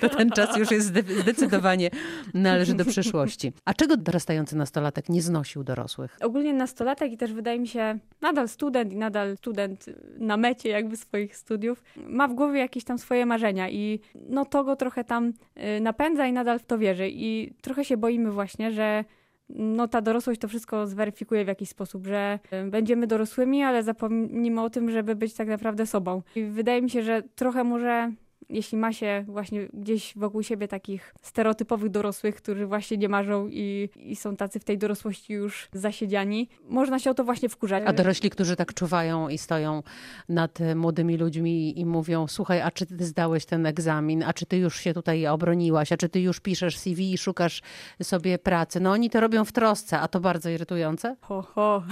To 0.00 0.08
ten 0.08 0.30
czas 0.30 0.56
już 0.56 0.70
jest 0.70 0.86
zdecydowanie 1.20 1.90
należy 2.34 2.74
do 2.74 2.84
przyszłości. 2.84 3.52
A 3.64 3.74
czego 3.74 3.96
dorastający 3.96 4.56
nastolatek 4.56 5.08
nie 5.08 5.22
znosił 5.22 5.64
dorosłych? 5.64 6.18
Ogólnie 6.20 6.54
nastolatek 6.54 7.12
i 7.12 7.16
też 7.16 7.32
wydaje 7.32 7.58
mi 7.58 7.68
się 7.68 7.98
nadal 8.20 8.48
student 8.48 8.92
i 8.92 8.96
nadal 8.96 9.36
student 9.36 9.86
na 10.18 10.36
mecie 10.36 10.68
jakby 10.68 10.96
swoich 10.96 11.36
studiów 11.36 11.82
ma 11.96 12.28
w 12.28 12.34
głowie 12.34 12.60
jakieś 12.60 12.84
tam 12.84 12.98
swoje 12.98 13.26
marzenia 13.26 13.70
i 13.70 14.00
no 14.14 14.44
to 14.44 14.64
go 14.64 14.76
trochę 14.76 15.04
tam 15.04 15.32
y, 15.76 15.80
napędza 15.80 16.26
i 16.26 16.32
nadal 16.32 16.58
w 16.58 16.66
to 16.66 16.78
wierzy 16.78 17.08
i 17.08 17.52
trochę 17.62 17.84
się 17.84 17.96
boimy 17.96 18.30
właśnie, 18.30 18.72
że 18.72 19.04
no 19.48 19.88
ta 19.88 20.00
dorosłość 20.00 20.40
to 20.40 20.48
wszystko 20.48 20.86
zweryfikuje 20.86 21.44
w 21.44 21.48
jakiś 21.48 21.68
sposób, 21.68 22.06
że 22.06 22.38
będziemy 22.70 23.06
dorosłymi, 23.06 23.62
ale 23.62 23.82
zapomnimy 23.82 24.62
o 24.62 24.70
tym, 24.70 24.90
żeby 24.90 25.16
być 25.16 25.34
tak 25.34 25.48
naprawdę 25.48 25.86
sobą. 25.86 26.22
I 26.36 26.44
wydaje 26.44 26.82
mi 26.82 26.90
się, 26.90 27.02
że 27.02 27.22
trochę 27.34 27.64
może 27.64 28.12
jeśli 28.48 28.78
ma 28.78 28.92
się 28.92 29.24
właśnie 29.28 29.68
gdzieś 29.72 30.12
wokół 30.16 30.42
siebie 30.42 30.68
takich 30.68 31.14
stereotypowych 31.22 31.90
dorosłych, 31.90 32.34
którzy 32.34 32.66
właśnie 32.66 32.96
nie 32.96 33.08
marzą 33.08 33.48
i, 33.48 33.88
i 33.96 34.16
są 34.16 34.36
tacy 34.36 34.60
w 34.60 34.64
tej 34.64 34.78
dorosłości 34.78 35.32
już 35.32 35.68
zasiedziani, 35.72 36.48
można 36.68 36.98
się 36.98 37.10
o 37.10 37.14
to 37.14 37.24
właśnie 37.24 37.48
wkurzać. 37.48 37.82
A 37.86 37.92
dorośli, 37.92 38.30
którzy 38.30 38.56
tak 38.56 38.74
czuwają 38.74 39.28
i 39.28 39.38
stoją 39.38 39.82
nad 40.28 40.58
młodymi 40.76 41.16
ludźmi 41.16 41.80
i 41.80 41.86
mówią, 41.86 42.26
słuchaj, 42.28 42.60
a 42.60 42.70
czy 42.70 42.86
ty 42.86 43.04
zdałeś 43.04 43.46
ten 43.46 43.66
egzamin, 43.66 44.22
a 44.22 44.32
czy 44.32 44.46
ty 44.46 44.56
już 44.56 44.80
się 44.80 44.94
tutaj 44.94 45.26
obroniłaś, 45.26 45.92
a 45.92 45.96
czy 45.96 46.08
ty 46.08 46.20
już 46.20 46.40
piszesz 46.40 46.78
CV 46.78 47.12
i 47.12 47.18
szukasz 47.18 47.62
sobie 48.02 48.38
pracy. 48.38 48.80
No 48.80 48.90
oni 48.90 49.10
to 49.10 49.20
robią 49.20 49.44
w 49.44 49.52
trosce, 49.52 50.00
a 50.00 50.08
to 50.08 50.20
bardzo 50.20 50.50
irytujące. 50.50 51.16
Ho, 51.20 51.42
ho. 51.42 51.82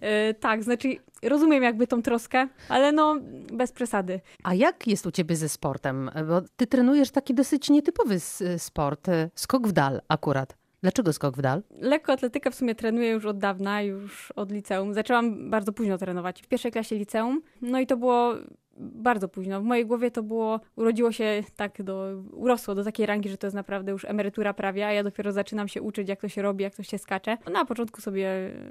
E, 0.00 0.34
tak, 0.34 0.62
znaczy 0.62 0.96
rozumiem 1.22 1.62
jakby 1.62 1.86
tą 1.86 2.02
troskę, 2.02 2.48
ale 2.68 2.92
no 2.92 3.16
bez 3.52 3.72
przesady. 3.72 4.20
A 4.44 4.54
jak 4.54 4.86
jest 4.86 5.06
u 5.06 5.10
ciebie 5.10 5.36
ze 5.36 5.48
sportem? 5.48 6.10
Bo 6.28 6.40
ty 6.56 6.66
trenujesz 6.66 7.10
taki 7.10 7.34
dosyć 7.34 7.70
nietypowy 7.70 8.20
sport, 8.58 9.06
skok 9.34 9.68
w 9.68 9.72
dal 9.72 10.00
akurat. 10.08 10.56
Dlaczego 10.82 11.12
skok 11.12 11.36
w 11.36 11.40
dal? 11.40 11.62
Lekkoatletykę 11.80 12.50
w 12.50 12.54
sumie 12.54 12.74
trenuję 12.74 13.10
już 13.10 13.24
od 13.24 13.38
dawna, 13.38 13.82
już 13.82 14.32
od 14.32 14.52
liceum. 14.52 14.94
Zaczęłam 14.94 15.50
bardzo 15.50 15.72
późno 15.72 15.98
trenować, 15.98 16.42
w 16.42 16.46
pierwszej 16.46 16.72
klasie 16.72 16.96
liceum. 16.96 17.42
No 17.62 17.80
i 17.80 17.86
to 17.86 17.96
było 17.96 18.34
bardzo 18.78 19.28
późno. 19.28 19.60
W 19.60 19.64
mojej 19.64 19.86
głowie 19.86 20.10
to 20.10 20.22
było, 20.22 20.60
urodziło 20.76 21.12
się 21.12 21.42
tak 21.56 21.82
do, 21.82 22.22
urosło 22.32 22.74
do 22.74 22.84
takiej 22.84 23.06
rangi, 23.06 23.28
że 23.28 23.38
to 23.38 23.46
jest 23.46 23.54
naprawdę 23.54 23.92
już 23.92 24.04
emerytura 24.04 24.54
prawie, 24.54 24.86
a 24.86 24.92
ja 24.92 25.02
dopiero 25.02 25.32
zaczynam 25.32 25.68
się 25.68 25.82
uczyć, 25.82 26.08
jak 26.08 26.20
to 26.20 26.28
się 26.28 26.42
robi, 26.42 26.64
jak 26.64 26.74
to 26.74 26.82
się 26.82 26.98
skacze. 26.98 27.38
No, 27.46 27.52
na 27.52 27.64
początku 27.64 28.00
sobie 28.00 28.28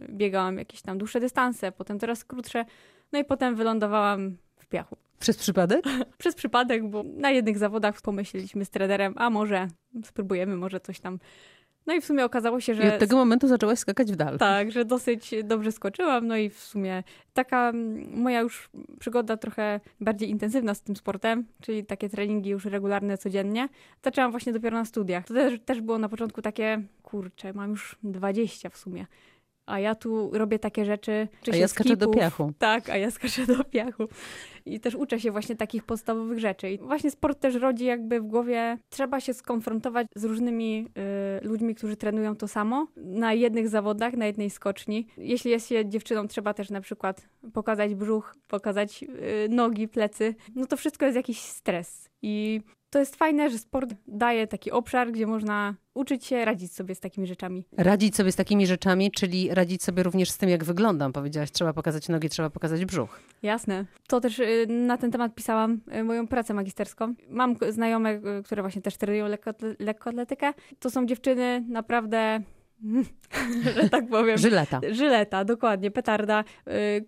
biegałam 0.10 0.58
jakieś 0.58 0.82
tam 0.82 0.98
dłuższe 0.98 1.20
dystanse, 1.20 1.72
potem 1.72 2.00
coraz 2.00 2.26
krótsze, 2.26 2.66
no 3.12 3.20
i 3.20 3.26
potem 3.26 3.56
wylądowałam 3.56 4.38
w 4.58 4.68
piachu. 4.68 4.98
Przez 5.20 5.38
przypadek? 5.38 5.86
Przez 6.18 6.36
przypadek, 6.36 6.90
bo 6.90 7.04
na 7.04 7.32
jednych 7.32 7.58
zawodach 7.58 8.02
pomyśleliśmy 8.02 8.66
z 8.66 8.70
trenerem, 8.70 9.14
a 9.16 9.30
może 9.30 9.68
spróbujemy, 10.04 10.56
może 10.56 10.80
coś 10.80 11.00
tam 11.00 11.20
no 11.88 11.94
i 11.94 12.02
w 12.02 12.06
sumie 12.06 12.26
okazało 12.26 12.60
się, 12.60 12.76
że... 12.76 12.84
I 12.84 12.90
od 12.90 13.00
tego 13.00 13.16
momentu 13.16 13.48
zaczęłaś 13.48 13.80
skakać 13.80 14.12
w 14.12 14.16
dal. 14.16 14.38
Tak, 14.38 14.72
że 14.72 14.86
dosyć 14.86 15.36
dobrze 15.44 15.72
skoczyłam, 15.72 16.28
no 16.28 16.38
i 16.38 16.50
w 16.50 16.60
sumie 16.60 17.04
taka 17.34 17.72
moja 18.12 18.42
już 18.42 18.70
przygoda 19.00 19.38
trochę 19.38 19.80
bardziej 20.02 20.30
intensywna 20.30 20.74
z 20.74 20.82
tym 20.82 20.96
sportem, 20.96 21.46
czyli 21.62 21.86
takie 21.86 22.10
treningi 22.10 22.50
już 22.50 22.66
regularne 22.66 23.18
codziennie, 23.18 23.70
zaczęłam 24.04 24.32
właśnie 24.32 24.54
dopiero 24.54 24.78
na 24.78 24.86
studiach. 24.86 25.26
To 25.26 25.34
też, 25.34 25.60
też 25.66 25.82
było 25.82 25.98
na 25.98 26.10
początku 26.10 26.42
takie, 26.42 26.82
kurczę, 27.04 27.54
mam 27.54 27.70
już 27.70 27.98
20 28.04 28.70
w 28.70 28.78
sumie 28.78 29.06
a 29.68 29.80
ja 29.80 29.96
tu 29.96 30.30
robię 30.34 30.60
takie 30.60 30.86
rzeczy. 30.86 31.28
Czy 31.42 31.52
a 31.52 31.56
ja 31.56 31.68
skaczę 31.68 31.90
skipów, 31.90 32.14
do 32.14 32.20
piachu. 32.20 32.54
Tak, 32.60 32.90
a 32.90 32.98
ja 32.98 33.12
skaczę 33.12 33.46
do 33.46 33.64
piachu. 33.64 34.08
I 34.66 34.80
też 34.80 34.96
uczę 34.96 35.20
się 35.20 35.32
właśnie 35.32 35.56
takich 35.56 35.84
podstawowych 35.84 36.40
rzeczy. 36.40 36.72
I 36.72 36.78
właśnie 36.78 37.12
sport 37.12 37.40
też 37.40 37.56
rodzi 37.56 37.86
jakby 37.86 38.22
w 38.22 38.24
głowie, 38.24 38.78
trzeba 38.90 39.20
się 39.20 39.34
skonfrontować 39.34 40.08
z 40.16 40.24
różnymi 40.24 40.88
y, 41.42 41.48
ludźmi, 41.48 41.76
którzy 41.76 41.96
trenują 41.96 42.36
to 42.36 42.48
samo 42.48 42.88
na 42.96 43.34
jednych 43.34 43.70
zawodach, 43.70 44.14
na 44.14 44.26
jednej 44.26 44.50
skoczni. 44.50 45.08
Jeśli 45.18 45.52
jest 45.52 45.68
się 45.68 45.90
dziewczyną, 45.90 46.28
trzeba 46.28 46.54
też 46.54 46.70
na 46.70 46.82
przykład 46.82 47.30
pokazać 47.54 47.96
brzuch, 47.96 48.36
pokazać 48.48 49.04
y, 49.04 49.50
nogi, 49.50 49.88
plecy. 49.88 50.36
No 50.56 50.66
to 50.66 50.78
wszystko 50.78 51.06
jest 51.06 51.16
jakiś 51.16 51.40
stres. 51.40 52.10
I 52.22 52.62
to 52.90 53.00
jest 53.00 53.16
fajne, 53.16 53.50
że 53.50 53.58
sport 53.58 53.94
daje 54.08 54.48
taki 54.48 54.72
obszar, 54.72 55.12
gdzie 55.12 55.28
można 55.28 55.76
uczyć 55.94 56.26
się 56.26 56.46
radzić 56.46 56.74
sobie 56.74 56.96
z 56.96 57.00
takimi 57.00 57.28
rzeczami. 57.28 57.66
Radzić 57.78 58.16
sobie 58.16 58.32
z 58.32 58.36
takimi 58.36 58.68
rzeczami, 58.68 59.12
czyli 59.12 59.54
radzić 59.54 59.84
sobie 59.84 60.04
również 60.04 60.30
z 60.32 60.38
tym, 60.38 60.50
jak 60.50 60.64
wyglądam. 60.64 61.14
Powiedziałaś, 61.14 61.52
trzeba 61.52 61.74
pokazać 61.74 62.10
nogi, 62.10 62.30
trzeba 62.30 62.50
pokazać 62.50 62.86
brzuch. 62.86 63.20
Jasne. 63.44 63.86
To 64.08 64.22
też 64.22 64.40
y, 64.40 64.68
na 64.70 64.98
ten 64.98 65.12
temat 65.12 65.36
pisałam 65.36 65.82
y, 65.96 66.04
moją 66.04 66.28
pracę 66.28 66.54
magisterską. 66.54 67.14
Mam 67.30 67.56
znajome, 67.70 68.14
y, 68.40 68.44
które 68.44 68.62
właśnie 68.62 68.82
też 68.82 68.98
trenują 68.98 69.26
lekkoatletykę. 69.80 70.54
To 70.80 70.90
są 70.90 71.06
dziewczyny 71.06 71.66
naprawdę 71.70 72.42
że 73.76 73.90
tak 73.90 74.10
powiem. 74.10 74.38
Żyleta. 74.38 74.82
Żyleta, 74.92 75.46
dokładnie, 75.46 75.92
petarda, 75.92 76.44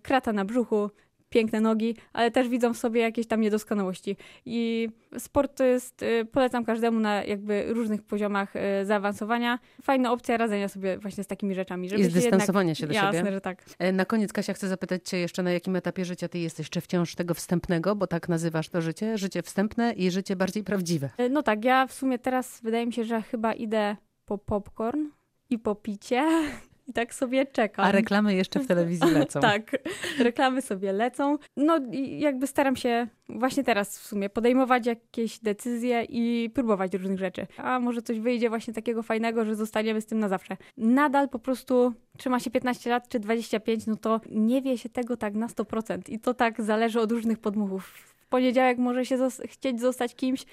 krata 0.02 0.32
na 0.32 0.44
brzuchu, 0.44 0.90
piękne 1.30 1.60
nogi, 1.60 1.96
ale 2.12 2.30
też 2.30 2.48
widzą 2.48 2.74
w 2.74 2.78
sobie 2.78 3.00
jakieś 3.00 3.26
tam 3.26 3.40
niedoskonałości. 3.40 4.16
I 4.46 4.88
sport 5.18 5.56
to 5.56 5.64
jest, 5.64 6.02
y, 6.02 6.24
polecam 6.32 6.64
każdemu 6.64 7.00
na 7.00 7.24
jakby 7.24 7.64
różnych 7.68 8.02
poziomach 8.02 8.56
y, 8.56 8.60
zaawansowania. 8.86 9.58
Fajna 9.82 10.12
opcja 10.12 10.36
radzenia 10.36 10.68
sobie 10.68 10.98
właśnie 10.98 11.24
z 11.24 11.26
takimi 11.26 11.54
rzeczami. 11.54 11.88
Żeby 11.88 12.02
I 12.02 12.04
zdystansowania 12.04 12.74
się, 12.74 12.86
do 12.86 12.92
jasne, 12.92 13.08
siebie. 13.08 13.18
Jasne, 13.18 13.32
że 13.32 13.40
tak. 13.40 13.64
E, 13.78 13.92
na 13.92 14.04
koniec, 14.04 14.32
Kasia, 14.32 14.52
chcę 14.52 14.68
zapytać 14.68 15.08
cię 15.08 15.16
jeszcze, 15.16 15.42
na 15.42 15.52
jakim 15.52 15.76
etapie 15.76 16.04
życia 16.04 16.28
ty 16.28 16.38
jesteś? 16.38 16.70
Czy 16.70 16.80
wciąż 16.80 17.14
tego 17.14 17.34
wstępnego, 17.34 17.96
bo 17.96 18.06
tak 18.06 18.28
nazywasz 18.28 18.68
to 18.68 18.80
życie? 18.80 19.18
Życie 19.18 19.42
wstępne 19.42 19.92
i 19.92 20.10
życie 20.10 20.36
bardziej 20.36 20.64
prawdziwe. 20.64 21.10
E, 21.18 21.28
no 21.28 21.42
tak, 21.42 21.64
ja 21.64 21.86
w 21.86 21.92
sumie 21.92 22.18
teraz 22.18 22.60
wydaje 22.62 22.86
mi 22.86 22.92
się, 22.92 23.04
że 23.04 23.22
chyba 23.22 23.54
idę 23.54 23.96
po 24.24 24.38
popcorn 24.38 25.06
i 25.50 25.58
po 25.58 25.74
picie 25.74 26.26
i 26.90 26.92
tak 26.92 27.14
sobie 27.14 27.46
czekam. 27.46 27.84
A 27.84 27.92
reklamy 27.92 28.34
jeszcze 28.34 28.60
w 28.60 28.66
telewizji 28.66 29.10
lecą. 29.20 29.40
tak, 29.40 29.76
reklamy 30.18 30.62
sobie 30.62 30.92
lecą. 30.92 31.38
No 31.56 31.78
i 31.92 32.20
jakby 32.20 32.46
staram 32.46 32.76
się 32.76 33.06
właśnie 33.28 33.64
teraz 33.64 33.98
w 33.98 34.06
sumie 34.06 34.30
podejmować 34.30 34.86
jakieś 34.86 35.38
decyzje 35.38 36.04
i 36.08 36.50
próbować 36.54 36.94
różnych 36.94 37.18
rzeczy. 37.18 37.46
A 37.56 37.80
może 37.80 38.02
coś 38.02 38.20
wyjdzie 38.20 38.48
właśnie 38.48 38.74
takiego 38.74 39.02
fajnego, 39.02 39.44
że 39.44 39.54
zostaniemy 39.56 40.00
z 40.00 40.06
tym 40.06 40.18
na 40.18 40.28
zawsze. 40.28 40.56
Nadal 40.76 41.28
po 41.28 41.38
prostu 41.38 41.92
trzyma 42.18 42.40
się 42.40 42.50
15 42.50 42.90
lat 42.90 43.08
czy 43.08 43.20
25, 43.20 43.86
no 43.86 43.96
to 43.96 44.20
nie 44.30 44.62
wie 44.62 44.78
się 44.78 44.88
tego 44.88 45.16
tak 45.16 45.34
na 45.34 45.46
100%. 45.46 45.98
I 46.08 46.18
to 46.18 46.34
tak 46.34 46.62
zależy 46.62 47.00
od 47.00 47.12
różnych 47.12 47.38
podmuchów. 47.38 47.86
W 48.16 48.26
poniedziałek 48.26 48.78
może 48.78 49.06
się 49.06 49.18
zos 49.18 49.40
chcieć 49.46 49.80
zostać 49.80 50.14
kimś, 50.14 50.44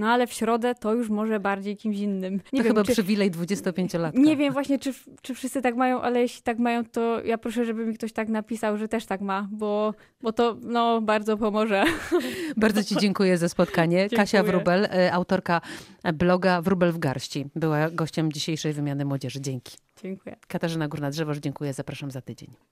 no 0.00 0.08
ale 0.08 0.26
w 0.26 0.32
środę 0.32 0.74
to 0.74 0.94
już 0.94 1.08
może 1.08 1.40
bardziej 1.40 1.76
kimś 1.76 1.98
innym. 1.98 2.32
Nie 2.34 2.40
to 2.40 2.64
wiem, 2.64 2.66
chyba 2.66 2.84
czy, 2.84 2.92
przywilej 2.92 3.30
25-latka. 3.30 4.18
Nie 4.18 4.36
wiem 4.36 4.52
właśnie, 4.52 4.78
czy, 4.78 4.92
czy 5.22 5.34
wszyscy 5.34 5.62
tak 5.62 5.76
mają, 5.76 6.00
ale 6.00 6.20
jeśli 6.20 6.42
tak 6.42 6.58
mają, 6.58 6.84
to 6.84 7.24
ja 7.24 7.38
proszę, 7.38 7.64
żeby 7.64 7.86
mi 7.86 7.94
ktoś 7.94 8.12
tak 8.12 8.28
napisał, 8.28 8.76
że 8.76 8.88
też 8.88 9.06
tak 9.06 9.20
ma, 9.20 9.48
bo, 9.52 9.94
bo 10.22 10.32
to 10.32 10.56
no, 10.62 11.00
bardzo 11.00 11.36
pomoże. 11.36 11.84
Bardzo 12.56 12.84
Ci 12.84 12.96
dziękuję 12.96 13.38
za 13.38 13.48
spotkanie. 13.48 13.98
Dziękuję. 14.00 14.18
Kasia 14.18 14.42
Wrubel, 14.42 14.84
e, 14.84 15.12
autorka 15.12 15.60
bloga 16.14 16.62
Wrubel 16.62 16.92
w 16.92 16.98
garści, 16.98 17.46
była 17.54 17.90
gościem 17.90 18.32
dzisiejszej 18.32 18.72
wymiany 18.72 19.04
młodzieży. 19.04 19.40
Dzięki. 19.40 19.76
Dziękuję. 20.02 20.36
Katarzyna 20.48 20.88
Górna-Drzewoż, 20.88 21.38
dziękuję. 21.38 21.72
Zapraszam 21.72 22.10
za 22.10 22.20
tydzień. 22.20 22.50